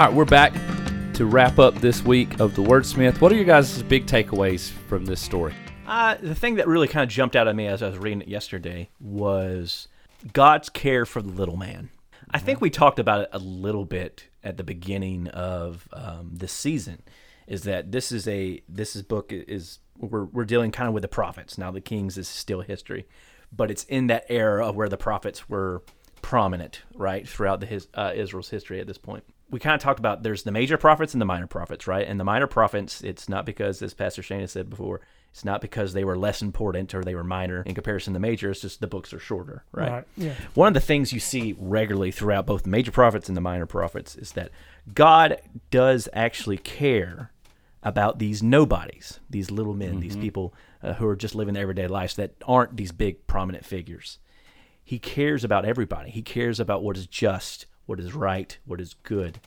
[0.04, 0.52] All right, we're back
[1.14, 3.22] to wrap up this week of the Wordsmith.
[3.22, 5.56] What are your guys' big takeaways from this story?
[5.88, 8.20] Uh, the thing that really kind of jumped out at me as I was reading
[8.20, 9.88] it yesterday was
[10.34, 11.90] God's care for the little man.
[12.32, 16.52] I think we talked about it a little bit at the beginning of um, this
[16.52, 17.02] season.
[17.48, 21.04] Is that this is a this is book is we're we're dealing kind of with
[21.04, 21.72] the prophets now.
[21.72, 23.08] The Kings is still history,
[23.54, 25.82] but it's in that era of where the prophets were
[26.22, 29.24] prominent, right, throughout the his uh, Israel's history at this point.
[29.54, 32.08] We kind of talked about there's the major prophets and the minor prophets, right?
[32.08, 35.00] And the minor prophets, it's not because, as Pastor Shane has said before,
[35.30, 38.20] it's not because they were less important or they were minor in comparison to the
[38.20, 38.50] major.
[38.50, 39.92] It's just the books are shorter, right?
[39.92, 40.34] Right, yeah.
[40.56, 43.68] One of the things you see regularly throughout both the major prophets and the minor
[43.68, 44.50] prophets is that
[44.94, 45.40] God
[45.70, 47.32] does actually care
[47.84, 51.86] about these nobodies, these little men, these people uh, who are just living their everyday
[51.86, 54.18] lives that aren't these big prominent figures.
[54.84, 56.10] He cares about everybody.
[56.10, 59.40] He cares about what is just, what is right, what is good.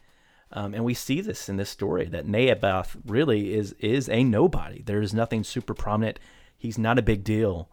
[0.52, 4.82] Um, and we see this in this story that Naboth really is is a nobody.
[4.82, 6.20] There is nothing super prominent.
[6.56, 7.68] He's not a big deal,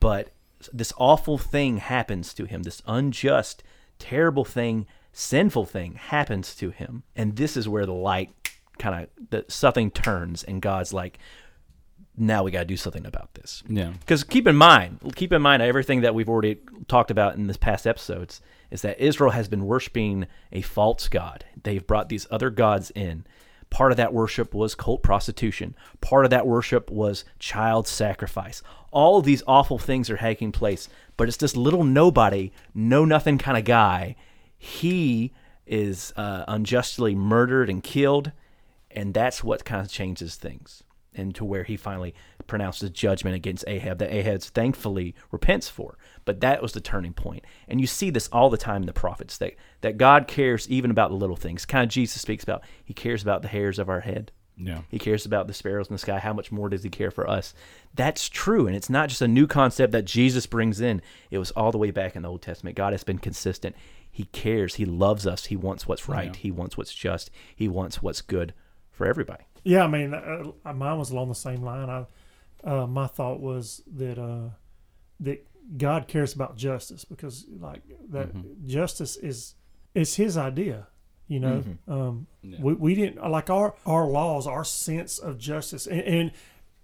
[0.00, 0.30] but
[0.72, 2.62] this awful thing happens to him.
[2.62, 3.62] This unjust,
[3.98, 8.32] terrible thing, sinful thing happens to him, and this is where the light
[8.78, 11.18] kind of that something turns, and God's like,
[12.16, 13.62] now we got to do something about this.
[13.68, 13.92] Yeah.
[14.00, 17.56] Because keep in mind, keep in mind everything that we've already talked about in this
[17.56, 18.40] past episodes
[18.70, 21.44] is that Israel has been worshiping a false god.
[21.62, 23.26] They've brought these other gods in.
[23.70, 25.74] Part of that worship was cult prostitution.
[26.00, 28.62] Part of that worship was child sacrifice.
[28.92, 33.38] All of these awful things are taking place, but it's this little nobody, know nothing
[33.38, 34.14] kind of guy.
[34.56, 35.32] He
[35.66, 38.30] is uh, unjustly murdered and killed,
[38.90, 40.84] and that's what kind of changes things
[41.14, 42.14] and to where he finally
[42.46, 45.96] pronounces judgment against Ahab that Ahab thankfully repents for.
[46.24, 47.44] But that was the turning point.
[47.68, 50.90] And you see this all the time in the prophets that, that God cares even
[50.90, 51.66] about the little things.
[51.66, 54.32] Kind of Jesus speaks about he cares about the hairs of our head.
[54.56, 54.82] Yeah.
[54.88, 56.18] He cares about the sparrows in the sky.
[56.18, 57.54] How much more does he care for us?
[57.94, 58.66] That's true.
[58.66, 61.02] And it's not just a new concept that Jesus brings in.
[61.30, 62.76] It was all the way back in the Old Testament.
[62.76, 63.74] God has been consistent.
[64.10, 64.76] He cares.
[64.76, 65.46] He loves us.
[65.46, 66.36] He wants what's right.
[66.36, 67.30] He wants what's just.
[67.54, 68.54] He wants what's good
[68.92, 69.44] for everybody.
[69.64, 71.88] Yeah, I mean, uh, mine was along the same line.
[71.90, 72.06] I,
[72.62, 74.50] uh, my thought was that uh,
[75.20, 75.46] that
[75.78, 78.28] God cares about justice because, like, that
[78.66, 79.54] justice is
[79.94, 80.88] is His idea.
[81.26, 86.02] You know, um, we we didn't like our our laws, our sense of justice, and,
[86.02, 86.32] and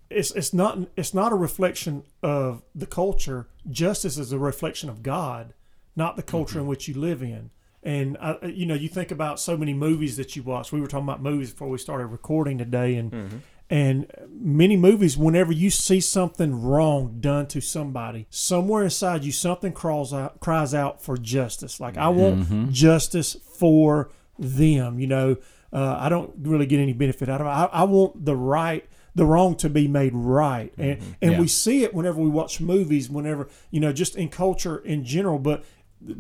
[0.08, 3.48] it's it's not it's not a reflection of the culture.
[3.70, 5.52] Justice is a reflection of God,
[5.94, 7.50] not the culture in which you live in.
[7.82, 10.70] And I, uh, you know, you think about so many movies that you watch.
[10.70, 13.36] We were talking about movies before we started recording today, and mm-hmm.
[13.70, 15.16] and many movies.
[15.16, 20.74] Whenever you see something wrong done to somebody, somewhere inside you, something crawls out, cries
[20.74, 21.80] out for justice.
[21.80, 22.70] Like I want mm-hmm.
[22.70, 24.98] justice for them.
[24.98, 25.36] You know,
[25.72, 27.50] uh, I don't really get any benefit out of it.
[27.50, 31.12] I, I want the right the wrong to be made right and mm-hmm.
[31.20, 31.40] and Yeah.
[31.40, 35.38] we see it whenever we watch movies whenever you know just in culture in general
[35.38, 35.64] but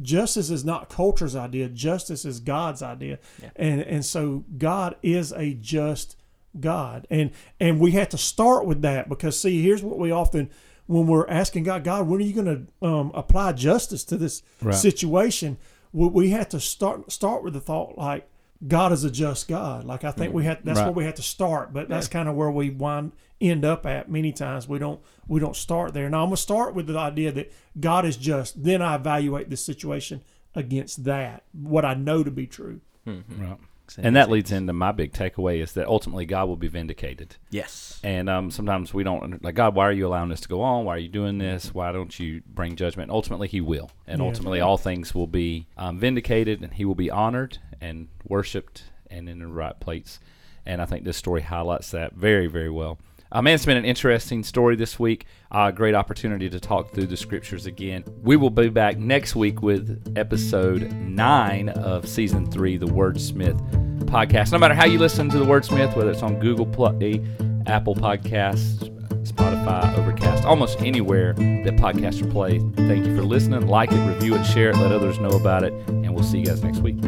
[0.02, 3.18] justice is not culture's idea justice is god's idea
[3.56, 6.16] and and so god is a just
[6.58, 10.50] god and and we have to start with that because see here's what we often
[10.86, 14.42] when we're asking God, God, when are you going to um, apply justice to this
[14.60, 14.74] Right.
[14.74, 15.56] situation?
[15.92, 18.28] We, we had to start start with the thought like
[18.66, 19.84] God is a just God.
[19.84, 20.86] Like I think we had that's Right.
[20.86, 24.10] where we had to start, but that's kind of where we wind end up at
[24.10, 24.68] many times.
[24.68, 26.10] We don't we don't start there.
[26.10, 28.62] Now I'm gonna start with the idea that God is just.
[28.62, 30.22] Then I evaluate this situation
[30.54, 32.80] against that, what I know to be true.
[33.06, 33.42] Mm-hmm.
[33.42, 33.58] Right.
[33.98, 37.36] And that leads into my big takeaway is that ultimately God will be vindicated.
[37.50, 38.00] Yes.
[38.02, 39.74] And um, sometimes we don't like God.
[39.74, 40.84] Why are you allowing this to go on?
[40.84, 41.74] Why are you doing this?
[41.74, 43.08] Why don't you bring judgment?
[43.08, 44.26] And ultimately, He will, and Yeah.
[44.28, 49.28] ultimately, all things will be um, vindicated, and He will be honored and worshipped and
[49.28, 50.20] in the right place.
[50.66, 52.98] And I think this story highlights that very, very well.
[53.32, 55.24] Uh, man, it's been an interesting story this week.
[55.52, 58.04] Uh, great opportunity to talk through the scriptures again.
[58.22, 63.60] We will be back next week with episode nine of season three, the Wordsmith
[64.06, 64.50] podcast.
[64.50, 67.24] No matter how you listen to the Wordsmith, whether it's on Google Play,
[67.66, 68.88] Apple Podcasts,
[69.22, 72.74] Spotify, Overcast, almost anywhere that podcasts are played.
[72.74, 73.68] Thank you for listening.
[73.68, 76.46] Like it, review it, share it, let others know about it, and we'll see you
[76.46, 76.98] guys next week.